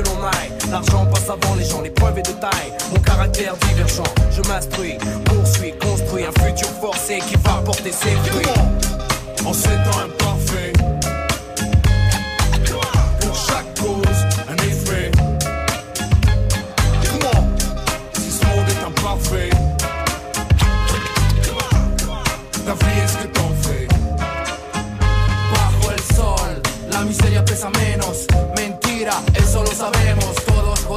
[0.04, 4.42] l'on aille, l'argent passe avant les gens, l'épreuve est de taille, mon caractère divergent, je
[4.48, 8.46] m'instruis, poursuis, construis un futur forcé qui va porter ses fruits.
[9.44, 10.74] En ces temps imparfaits,
[13.20, 15.10] pour chaque cause, un effet.
[17.04, 17.46] Comment
[18.14, 19.50] Si ce monde est imparfait,
[22.64, 23.86] ta vie est ce que t'en fais.
[25.52, 28.33] Bajo el sol, la miseria pesa menos.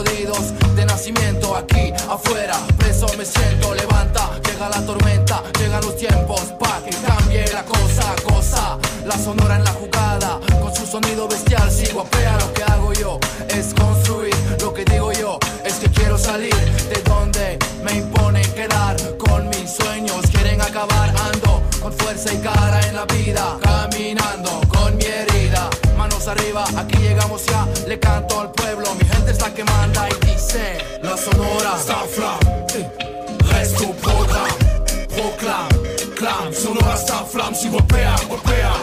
[0.03, 2.55] De nacimiento aquí afuera.
[2.77, 4.29] Preso me siento, levanta.
[4.45, 8.15] Llega la tormenta, llegan los tiempos pa' que cambie la cosa.
[8.23, 10.39] Cosa, la sonora en la jugada.
[10.61, 12.37] Con su sonido bestial sigo apea.
[12.37, 13.19] Lo que hago yo
[13.49, 14.35] es construir.
[14.61, 19.71] Lo que digo yo es que quiero salir de donde me imponen quedar con mis
[19.71, 20.27] sueños.
[20.31, 23.57] Quieren acabar, ando con fuerza y cara en la vida.
[23.63, 25.69] Caminando con mi herida.
[26.25, 27.65] Arriba, aquí llegamos ya.
[27.87, 32.39] Le canto al pueblo, mi gente es la que manda y dice: La sonora Starflam,
[33.49, 34.51] reste au programme,
[35.07, 35.69] proclame,
[36.17, 38.73] clame, sonora Starflam, si golpea, golpea.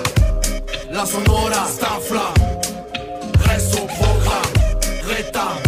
[0.91, 2.33] La sonora Starflam,
[3.47, 4.53] reste au programme,
[5.07, 5.61] rétame,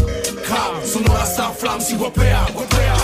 [0.47, 2.96] clame, sonora Starflam, si golpea, golpea.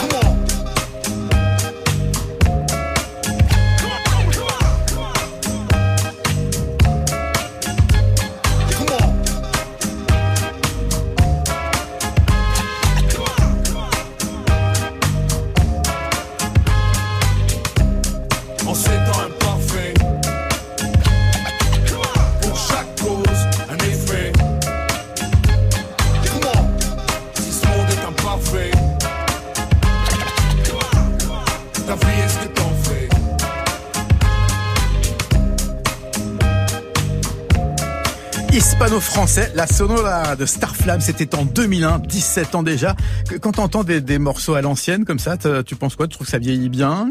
[38.86, 42.96] Hispano-français, la sonora de Starflame, c'était en 2001, 17 ans déjà.
[43.40, 46.08] Quand t'entends des, des morceaux à l'ancienne comme ça, tu penses quoi?
[46.08, 47.08] Tu trouves que ça vieillit bien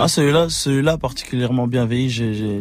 [0.00, 2.08] Ah celui-là, celui-là particulièrement bien vieilli.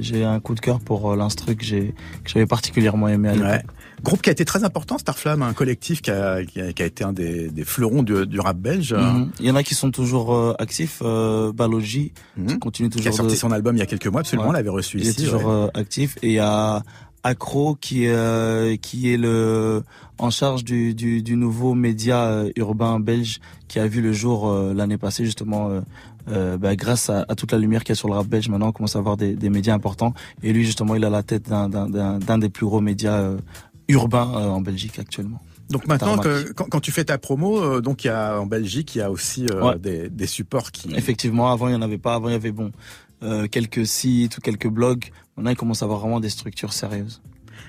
[0.01, 3.47] J'ai- un coup de cœur pour euh, l'instru que j'avais particulièrement aimé à l'époque.
[3.49, 3.63] Ouais.
[4.03, 6.85] Groupe qui a été très important, Starflame, un collectif qui a, qui a, qui a
[6.85, 9.31] été un des, des fleurons du, du rap belge, Mhm.
[9.39, 10.99] Il y en a qui sont toujours euh, actifs.
[11.01, 12.11] Euh, Balogi
[12.45, 13.11] qui continue toujours Mhm.
[13.11, 14.49] qui a sorti de- son album il y a quelques mois, absolument, Ouais.
[14.49, 15.21] on l'avait reçu il ici.
[15.21, 15.69] est toujours ouais.
[15.75, 16.81] euh, actif et il y a
[17.23, 19.83] Accro qui euh, qui est le
[20.17, 24.47] en charge du du, du nouveau média euh, urbain belge qui a vu le jour
[24.49, 25.81] euh, l'année passée justement euh,
[26.29, 28.47] euh, bah, grâce à, à toute la lumière qu'il y a sur le rap belge
[28.49, 30.13] maintenant on commence à avoir des, des médias importants
[30.43, 33.37] et lui justement il a la tête d'un des plus gros médias euh,
[33.89, 35.41] urbains euh, en Belgique actuellement.
[35.69, 38.47] Donc maintenant, que, quand, quand tu fais ta promo, euh, donc il y a en
[38.47, 39.77] Belgique, il y a aussi euh, Ouais.
[39.77, 40.91] des, des supports qui.
[40.95, 42.15] Effectivement, avant il y en avait pas.
[42.15, 42.71] Avant il y avait bon
[43.21, 45.05] euh, quelques sites ou quelques blogs.
[45.39, 47.21] Maintenant il commence à avoir vraiment des structures sérieuses.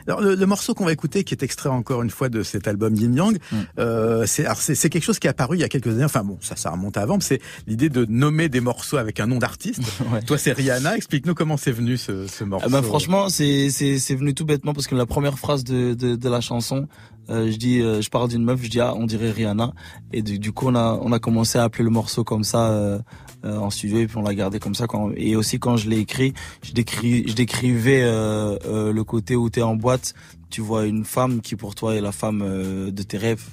[0.06, 2.66] Alors le, le morceau qu'on va écouter, qui est extrait encore une fois de cet
[2.68, 3.38] album Yin Yang,
[3.78, 6.04] euh, c'est quelque chose qui est apparu il y a quelques années.
[6.04, 7.16] Enfin bon, ça ça remonte avant.
[7.16, 9.82] mais C'est l'idée de nommer des morceaux avec un nom d'artiste.
[10.26, 10.96] Toi, c'est Rihanna.
[10.96, 12.66] Explique-nous comment c'est venu ce, ce morceau.
[12.68, 16.28] Ah bah, franchement, c'est venu tout bêtement parce que la première phrase de de, de
[16.28, 16.88] la chanson,
[17.28, 19.72] euh, je dis, euh, je parle d'une meuf, je dis ah on dirait Rihanna
[20.12, 23.00] et du, du coup on a on a commencé à appeler le morceau comme ça
[23.44, 25.88] euh, en studio et puis on l'a gardé comme ça quand et aussi quand je
[25.88, 30.14] l'ai écrit, je décris je décrivais euh, euh, le côté où t'es en boîte,
[30.50, 33.44] tu vois une femme qui pour toi est la femme euh, de tes rêves.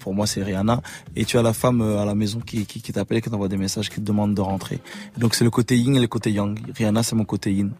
[0.00, 0.82] Pour moi, c'est Rihanna.
[1.16, 3.48] Et tu as la femme euh, à la maison qui, qui, qui t'appelle qui t'envoie
[3.48, 4.80] des messages, qui te demande de rentrer.
[5.16, 6.58] Donc c'est le côté yin et le côté yang.
[6.76, 7.70] Rihanna, c'est mon côté yin.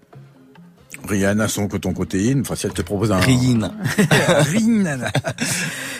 [1.09, 2.41] Rihanna, son que ton côté in.
[2.41, 3.19] Enfin, si elle te propose un.
[3.19, 3.73] Rihanna.
[4.51, 5.11] Rihanna.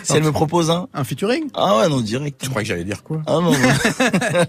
[0.03, 0.87] Si elle me propose un.
[0.93, 1.45] Un featuring?
[1.53, 2.41] Ah ouais, non, direct.
[2.43, 3.21] Je crois que j'allais dire quoi?
[3.27, 3.57] Ah non, non.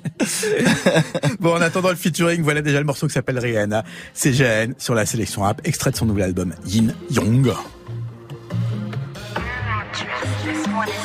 [1.41, 3.85] Bon, en attendant le featuring, voilà déjà le morceau qui s'appelle Rihanna.
[4.15, 7.53] C'est Jeanne sur la sélection rap, extrait de son nouvel album Yin Yong.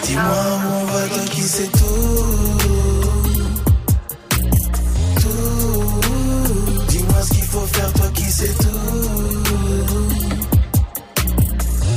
[0.03, 1.67] Dis-moi où on va, toi qui sais.
[1.67, 2.98] Tout.
[7.49, 8.67] Faut faire, toi qui sais tout.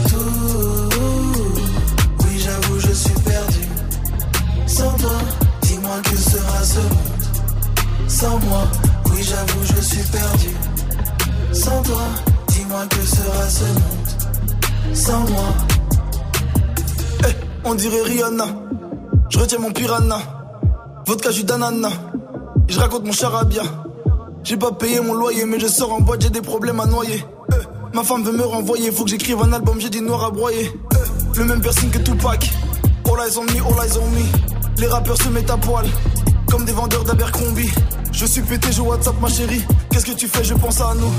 [0.08, 0.88] Tout.
[2.24, 3.64] Oui, j'avoue, je suis perdu.
[4.66, 5.18] Sans toi,
[5.62, 8.08] dis-moi que sera ce monde.
[8.08, 8.64] Sans moi,
[9.10, 10.48] oui, j'avoue, je suis perdu.
[11.52, 12.02] Sans toi,
[12.48, 14.94] dis-moi que sera ce monde.
[14.94, 15.48] Sans moi.
[17.28, 17.34] Eh,
[17.64, 18.46] on dirait Rihanna.
[19.28, 20.18] Je retiens mon piranha.
[21.06, 21.92] Vodka jus d'ananas.
[22.68, 23.62] Je raconte mon charabia.
[24.44, 27.24] J'ai pas payé mon loyer, mais je sors en boîte, j'ai des problèmes à noyer.
[27.52, 30.30] Eh, ma femme veut me renvoyer, faut que j'écrive un album, j'ai des noirs à
[30.30, 30.72] broyer.
[30.92, 32.50] Eh, le même piercing que Tupac.
[33.06, 34.80] All eyes on me, all eyes on me.
[34.80, 35.86] Les rappeurs se mettent à poil,
[36.50, 37.70] comme des vendeurs d'Abercrombie.
[38.10, 39.62] Je suis pété, je WhatsApp ma chérie.
[39.90, 41.12] Qu'est-ce que tu fais, je pense à nous.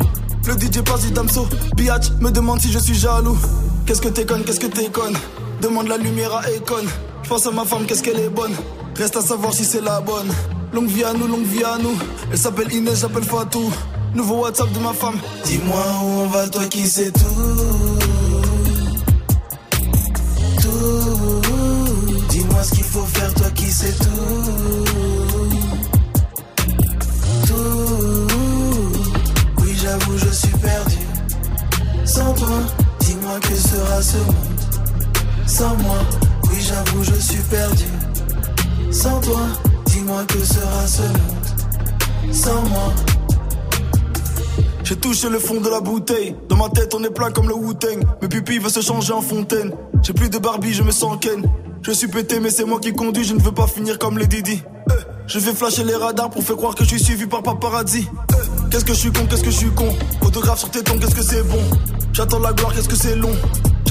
[0.45, 1.47] Le DJ passe du Damso.
[1.77, 3.37] Biatch me demande si je suis jaloux.
[3.85, 5.15] Qu'est-ce que t'es conne, qu'est-ce que t'es conne?
[5.61, 6.85] Demande la lumière à Econ.
[7.23, 8.53] Je pense à ma femme, qu'est-ce qu'elle est bonne?
[8.97, 10.29] Reste à savoir si c'est la bonne.
[10.73, 11.95] Longue vie à nous, longue vie à nous.
[12.31, 13.71] Elle s'appelle Inès, j'appelle Fatou.
[14.15, 15.19] Nouveau WhatsApp de ma femme.
[15.45, 17.19] Dis-moi où on va, toi qui sais tout.
[20.61, 21.41] Tout.
[22.29, 24.85] Dis-moi ce qu'il faut faire, toi qui sais tout.
[27.45, 28.27] Tout.
[29.59, 30.97] Oui, j'avoue, je suis perdu.
[32.05, 32.59] Sans toi,
[32.99, 34.35] dis-moi que sera ce monde.
[35.45, 35.99] Sans moi,
[36.49, 37.85] oui, j'avoue, je suis perdu.
[38.91, 39.47] Sans toi,
[39.93, 41.01] dis-moi que sera ce.
[42.31, 42.93] Sans moi.
[44.83, 46.35] J'ai touché le fond de la bouteille.
[46.49, 48.03] Dans ma tête, on est plein comme le Wu-Tang.
[48.21, 49.71] Mes pupilles veulent se changer en fontaine.
[50.01, 51.45] J'ai plus de Barbie, je me sens Ken.
[51.83, 53.23] Je suis pété, mais c'est moi qui conduis.
[53.23, 54.61] Je ne veux pas finir comme les Didi.
[54.89, 54.93] Eh,
[55.27, 58.07] Je vais flasher les radars pour faire croire que je suis suivi par paparazzi.
[58.31, 59.89] Eh, Qu'est-ce que je suis con, qu'est-ce que je suis con?
[60.21, 61.61] Photographe sur tes tons, qu'est-ce que c'est bon?
[62.13, 63.35] J'attends la gloire, qu'est-ce que c'est long?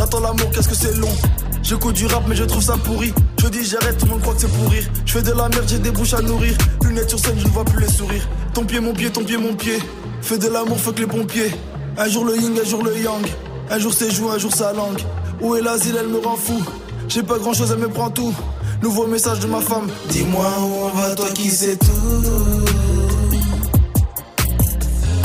[0.02, 1.14] J'attends l'amour, qu'est-ce que c'est long.
[1.62, 3.14] J'écoute du rap, mais je trouve ça pourri.
[3.40, 4.82] Je dis j'arrête, tout le monde croit que c'est pour rire.
[5.06, 6.58] Je fais de la merde, j'ai des bouches à nourrir.
[6.82, 8.28] Lunettes sur scène, je ne vois plus les sourires.
[8.52, 9.78] Ton pied, mon pied, ton pied, mon pied.
[10.20, 11.52] Fais de l'amour, fuck les pompiers.
[11.96, 13.24] Un jour le yin, un jour le yang.
[13.70, 15.00] Un jour ses joues, un jour sa langue.
[15.40, 16.60] Où est l'asile, elle me rend fou.
[17.06, 18.34] J'ai pas grand chose, elle me prend tout.
[18.82, 19.86] Nouveau message de ma femme.
[20.08, 21.86] Dis-moi où on va, toi qui sais tout.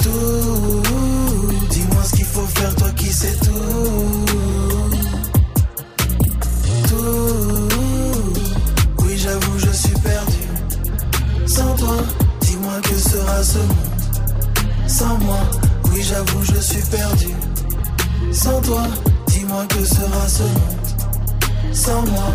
[0.03, 0.83] Tout.
[1.71, 3.35] Dis-moi ce qu'il faut faire, toi qui sais.
[3.43, 4.36] Tout.
[13.37, 14.87] Que sera ce monde.
[14.87, 15.39] Sans moi,
[15.93, 17.27] oui, j'avoue, je suis perdu.
[18.31, 18.83] Sans toi,
[19.27, 21.73] dis-moi que sera ce monde.
[21.73, 22.31] Sans moi.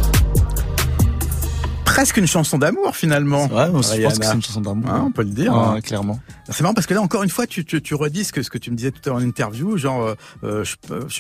[1.84, 3.42] Presque une chanson d'amour finalement.
[3.48, 4.16] Ouais, moi, je pense Rihanna.
[4.18, 4.88] que c'est une chanson d'amour.
[4.90, 5.53] Hein, on peut le dire.
[5.53, 5.80] Ouais, hein.
[5.82, 6.18] clairement.
[6.48, 8.48] C'est marrant parce que là encore une fois tu, tu, tu redis ce que, ce
[8.50, 10.74] que tu me disais tout à l'heure en interview, genre euh, euh, je,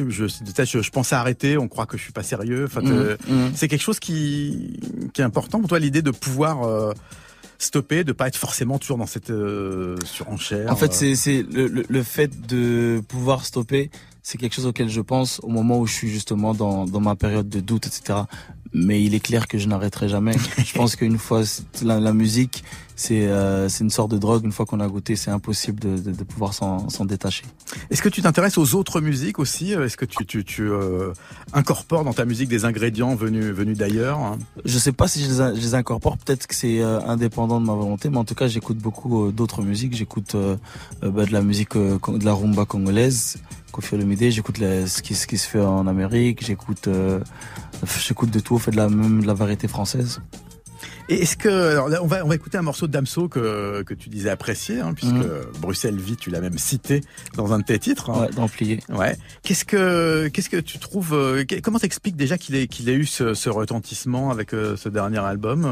[0.08, 2.64] je, je, peut-être je, je pense à arrêter, on croit que je suis pas sérieux.
[2.66, 3.52] Enfin, Mhm, mhm.
[3.54, 4.80] c'est quelque chose qui,
[5.12, 6.92] qui est important pour toi l'idée de pouvoir euh,
[7.62, 10.70] stopper, de pas être forcément toujours dans cette euh, surenchère.
[10.70, 10.92] En fait, euh.
[10.92, 13.90] c'est c'est le, le, le fait de pouvoir stopper,
[14.22, 17.16] c'est quelque chose auquel je pense au moment où je suis justement dans, dans ma
[17.16, 18.20] période de doute, etc.
[18.74, 20.32] Mais il est clair que je n'arrêterai jamais.
[20.64, 21.42] je pense qu'une fois
[21.82, 22.64] la, la musique,
[22.96, 24.44] c'est euh, c'est une sorte de drogue.
[24.44, 27.44] Une fois qu'on a goûté, c'est impossible de, de, de pouvoir s'en détacher.
[27.90, 29.72] Est-ce que tu t'intéresses aux autres musiques aussi?
[29.72, 31.12] Est-ce que tu, tu, tu euh,
[31.52, 34.18] incorpores dans ta musique des ingrédients venus, venus d'ailleurs?
[34.18, 37.60] Hein Je sais pas si je les, je les incorpore, peut-être que c'est euh, indépendant
[37.60, 39.94] de ma volonté, mais en tout cas j'écoute beaucoup euh, d'autres musiques.
[39.94, 40.56] J'écoute euh,
[41.02, 43.36] euh, bah, de la musique, de la rumba congolaise,
[43.72, 44.30] Kofi Olomide.
[44.30, 46.44] J'écoute ce qui, ce qui se fait en Amérique.
[46.44, 47.18] J'écoute, euh,
[48.06, 48.54] j'écoute de tout.
[48.54, 50.20] On fait de la même de la variété française.
[51.08, 53.82] Et est-ce que alors là, on va on va écouter un morceau de Damso que
[53.82, 55.42] que tu disais apprécier, hein, puisque Mhm.
[55.60, 57.00] Bruxelles vit, tu l'as même cité
[57.36, 58.10] dans un de tes titres.
[58.10, 58.20] hein.
[58.22, 58.80] Ouais, dans Plié.
[58.88, 59.16] Ouais.
[59.42, 63.04] Qu'est-ce que qu'est-ce que tu trouves euh, Comment t'expliques déjà qu'il ait qu'il ait eu
[63.06, 65.64] ce, ce retentissement avec euh, ce dernier album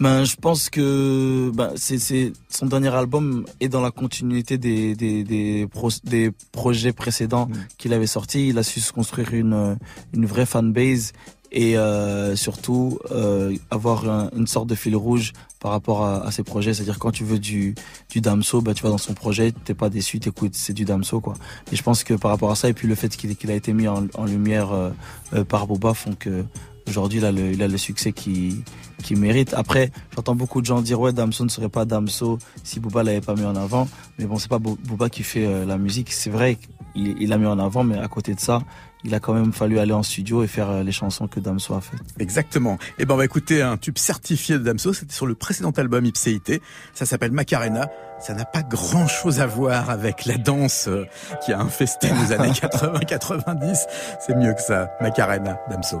[0.00, 4.96] Ben, je pense que ben, c'est, c'est son dernier album est dans la continuité des
[4.96, 8.48] des des, pro- des projets précédents qu'il avait sortis.
[8.48, 9.78] Il a su se construire une
[10.12, 11.12] une vraie fanbase
[11.52, 16.32] et euh, surtout euh, avoir un- une sorte de fil rouge par rapport à, à
[16.32, 16.74] ses projets.
[16.74, 17.76] C'est-à-dire quand tu veux du
[18.10, 21.20] du Damso, ben, tu vas dans son projet, t'es pas déçu, t'écoutes, c'est du Damso
[21.20, 21.34] quoi.
[21.70, 23.54] Et je pense que par rapport à ça et puis le fait qu'il qu'il a
[23.54, 24.90] été mis en, en lumière euh,
[25.34, 26.44] euh, par Boba font que
[26.88, 28.62] aujourd'hui il a le il a le succès qui
[29.02, 29.52] qui mérite.
[29.54, 33.20] Après, j'entends beaucoup de gens dire ouais Damso ne serait pas Damso si Booba l'avait
[33.20, 33.88] pas mis en avant.
[34.18, 36.12] Mais bon, c'est pas Bo- Booba qui fait euh, la musique.
[36.12, 36.56] C'est vrai
[36.94, 38.62] qu'il il l'a mis en avant, mais à côté de ça,
[39.02, 41.74] il a quand même fallu aller en studio et faire euh, les chansons que Damso
[41.74, 41.96] a fait.
[42.18, 42.78] Exactement.
[42.98, 44.92] Et ben on va écouter un tube certifié de Damso.
[44.94, 46.62] C'était sur le précédent album Ipséité.
[46.94, 47.88] Ça s'appelle Macarena.
[48.20, 51.04] Ça n'a pas grand chose à voir avec la danse euh,
[51.44, 53.80] qui a infesté les années 80-90.
[54.24, 54.88] C'est mieux que ça.
[55.02, 56.00] Macarena, Damso.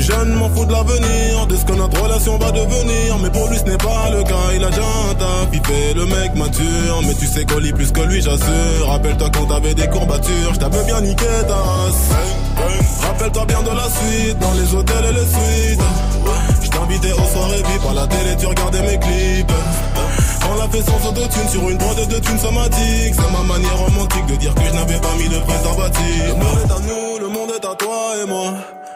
[0.00, 3.18] suis jeune, m'en fous de l'avenir, de ce que notre relation va devenir.
[3.22, 6.06] Mais pour lui, ce n'est pas le cas, il a déjà un taf, il le
[6.06, 7.00] mec mature.
[7.06, 8.86] Mais tu sais qu'on lit plus que lui, j'assure.
[8.86, 12.10] Rappelle-toi quand t'avais des courbatures, je bien niqué ta race.
[13.02, 15.82] Rappelle-toi bien de la suite, dans les hôtels et les suites.
[16.62, 19.52] Je t'invitais aux soirées VIP, à la télé, tu regardais mes clips.
[20.50, 23.14] On l'a fait sans autotune sur une prod de thunes somatiques.
[23.14, 26.24] C'est ma manière romantique de dire que je n'avais pas mis de préservatif.
[26.28, 28.54] Le monde est à nous, le monde est à toi et moi.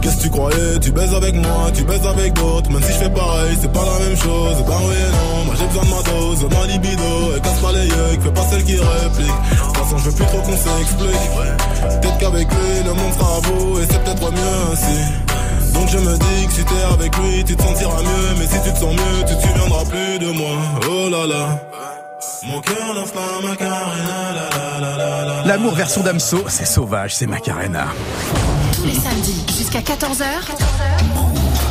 [0.00, 0.78] Qu'est-ce que tu croyais?
[0.80, 2.70] Tu baises avec moi, tu baises avec d'autres.
[2.70, 4.64] Même si je fais pareil, c'est pas la même chose.
[4.66, 7.72] Bah oui non, moi j'ai besoin de ma dose De ma libido, et casse pas
[7.72, 9.26] les yeux Fais pas celle qui réplique.
[9.26, 12.00] De toute façon je veux plus trop qu'on s'explique.
[12.00, 14.98] Peut-être qu'avec lui, le monde sera vous Et c'est peut-être mieux ainsi.
[15.74, 18.34] Donc je me dis que si t'es avec lui, tu te sentiras mieux.
[18.38, 20.56] Mais si tu te sens mieux, tu te souviendras plus de moi.
[20.88, 21.60] Oh là là.
[22.46, 22.94] Mon cœur
[23.42, 25.44] macarena la, la, la, la, la.
[25.44, 27.88] L'amour version Damso, c'est sauvage, c'est Macarena.
[28.78, 30.24] Tous les samedis, jusqu'à 14h,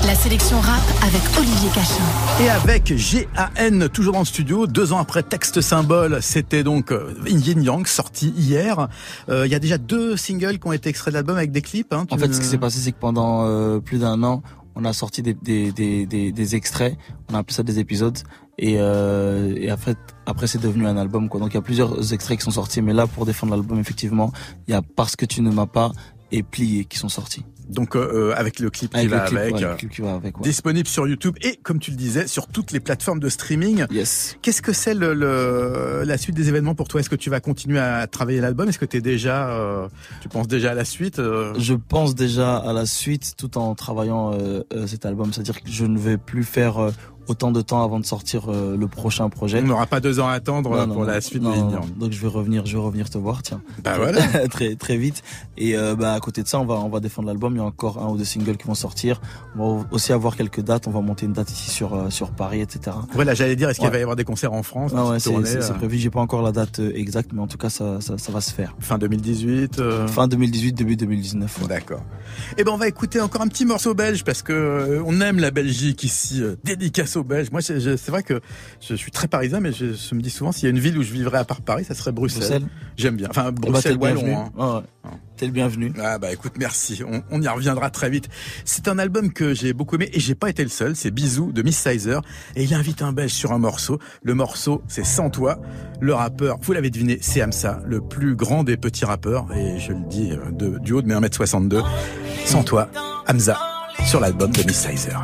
[0.06, 2.04] la sélection rap avec Olivier Cachin.
[2.42, 7.14] Et avec GAN, toujours dans le studio, deux ans après Texte Symbole, c'était donc euh,
[7.26, 8.90] Yin Yang, sorti hier.
[9.30, 11.62] Euh, Il y a déjà deux singles qui ont été extraits de l'album avec des
[11.62, 11.94] clips.
[11.94, 14.42] Hein, En fait, ce qui s'est passé, c'est que pendant euh, plus d'un an,
[14.76, 16.98] on a sorti des, des, des, des, des extraits,
[17.32, 18.18] on a appelé ça des épisodes,
[18.60, 19.96] et, euh, et après,
[20.26, 21.30] après c'est devenu un album.
[21.30, 21.40] Quoi.
[21.40, 24.32] Donc il y a plusieurs extraits qui sont sortis, mais là, pour défendre l'album, effectivement,
[24.68, 25.92] il y a Parce que tu ne m'as pas
[26.32, 27.46] et Plié qui sont sortis.
[27.70, 30.14] Donc euh, avec le clip qui Avec va le clip, avec, ouais, euh, qui va
[30.16, 33.86] avec, disponible sur YouTube et comme tu le disais sur toutes les plateformes de streaming.
[33.92, 34.38] Yes.
[34.42, 37.02] Qu'est-ce que c'est le, le- la suite des événements pour toi?
[37.02, 38.70] Est-ce que tu vas continuer à travailler l'album?
[38.70, 39.90] Est-ce que tu es déjà, euh,
[40.22, 41.54] tu penses déjà à la suite euh?
[41.60, 45.34] Je pense déjà à la suite tout en travaillant euh, euh, cet album.
[45.34, 46.92] C'est-à-dire que je ne vais plus faire euh,
[47.28, 49.60] autant de temps avant de sortir euh, le prochain projet.
[49.64, 51.48] On n'aura pas deux ans à attendre Non, euh, non, pour non, la suite de.
[51.50, 51.98] Yang.
[51.98, 53.62] Donc je vais revenir, je vais revenir te voir, tiens.
[53.84, 54.22] Bah voilà.
[54.50, 55.24] très très vite.
[55.58, 57.54] Et euh, bah à côté de ça, on va on va défendre l'album.
[57.56, 59.22] Il y a encore un ou deux singles qui vont sortir.
[59.58, 60.88] On va aussi avoir quelques dates.
[60.88, 62.96] On va monter une date ici sur euh, sur Paris, etc.
[63.14, 63.92] Voilà, j'allais dire, est-ce qu'il Ouais.
[63.94, 65.98] va y avoir des concerts en France Ah ouais, des c'est prévu.
[65.98, 68.54] J'ai pas encore la date exacte, mais en tout cas ça ça, ça va se
[68.54, 68.76] faire.
[68.80, 69.80] Fin 2018.
[69.80, 71.62] euh, Fin 2018, début 2019.
[71.62, 71.68] ouais.
[71.68, 72.02] D'accord.
[72.58, 75.52] Eh ben on va écouter encore un petit morceau belge parce que on aime la
[75.52, 76.42] Belgique ici.
[76.64, 77.52] dédicace aux Belges.
[77.52, 78.40] Moi c'est vrai que
[78.82, 80.98] je suis très parisien, mais je, je me dis souvent s'il y a une ville
[80.98, 82.40] où je vivrais à part Paris, ça serait Bruxelles.
[82.42, 83.28] Bruxelles J'aime bien.
[83.30, 83.98] Enfin Bruxelles.
[83.98, 84.38] Wallon.
[84.38, 84.52] hein.
[84.58, 85.18] Ouais, ouais.
[85.38, 85.94] T'es le bienvenu.
[86.02, 87.02] Ah bah écoute, merci.
[87.08, 88.28] On, on y reviendra très vite.
[88.66, 90.96] C'est un album que j'ai beaucoup aimé et j'ai pas été le seul.
[90.96, 92.22] C'est Bisous de Miss Sizer
[92.56, 94.00] et il invite un Belge sur un morceau.
[94.24, 95.60] Le morceau, c'est Sans toi.
[96.02, 99.94] Le rappeur, vous l'avez deviné, c'est Hamza, le plus grand des petits rappeurs et je
[99.94, 101.84] le dis euh, de, du haut de mes 1m62.
[102.46, 102.90] Sans toi,
[103.28, 103.58] Hamza
[104.06, 105.22] sur l'album de Miss Sizer.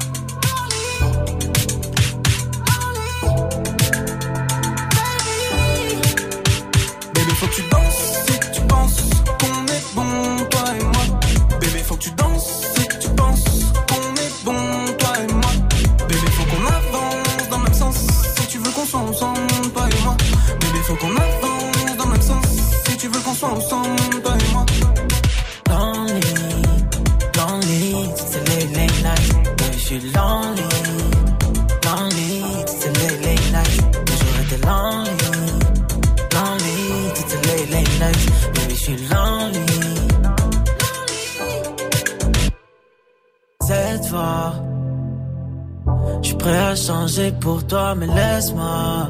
[47.96, 49.10] Mais laisse-moi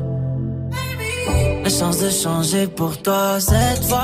[1.63, 4.01] la chance de changer pour toi cette fois.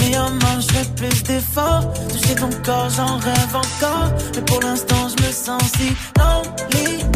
[0.00, 1.92] Mais en main, je fais plus d'efforts.
[2.08, 4.10] Toucher ton corps, j'en rêve encore.
[4.34, 7.13] Mais pour l'instant, je me sens si lonely.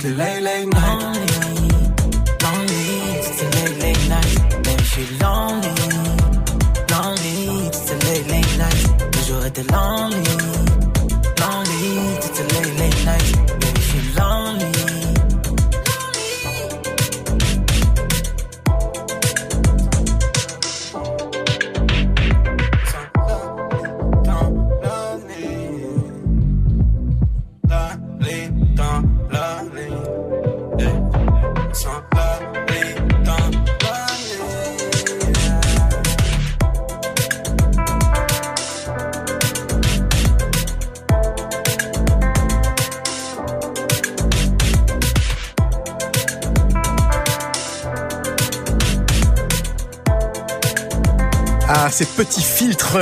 [0.00, 0.89] Toutes les late late nights.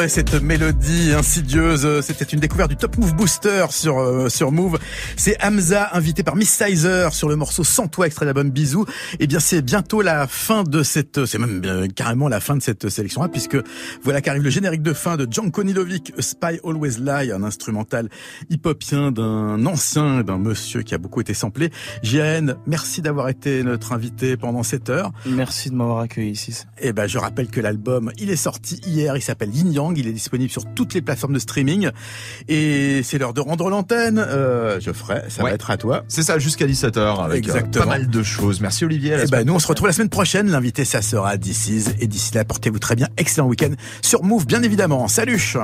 [0.06, 4.78] Cette mélodie insidieuse, c'était une découverte du Top Move Booster sur euh, sur Move.
[5.16, 8.84] C'est Hamza invité par Miss Sizer sur le morceau Sans toi extrait de l'album Bisous.
[9.18, 12.62] Eh bien, c'est bientôt la fin de cette, c'est même euh, carrément la fin de
[12.62, 13.56] cette sélection là, puisque
[14.02, 18.08] voilà qu'arrive le générique de fin de Janko Nilovic, A Spy Always Lie, un instrumental
[18.50, 21.70] hip-hopien d'un ancien, d'un monsieur qui a beaucoup été samplé.
[22.02, 25.12] JN, merci d'avoir été notre invité pendant cette heure.
[25.26, 26.64] Merci de m'avoir accueilli ici.
[26.80, 30.12] Eh ben, je rappelle que l'album, il est sorti hier, il s'appelle Yin Il est
[30.12, 31.90] disponible sur toutes les plateformes de streaming.
[32.48, 34.18] Et c'est l'heure de rendre l'antenne.
[34.18, 36.04] Euh, Geoffrey, ça va être à toi.
[36.08, 37.84] C'est ça, jusqu'à 17h avec euh, Exactement.
[37.84, 38.60] pas mal de choses.
[38.60, 39.16] Merci Olivier.
[39.16, 40.50] la Eh ben, nous, on se retrouve la semaine prochaine.
[40.50, 41.94] L'invité, ça sera DC's.
[42.00, 43.08] Et d'ici là, portez-vous très bien.
[43.16, 43.72] Excellent week-end
[44.02, 45.08] sur Move, bien évidemment.
[45.08, 45.56] Salut!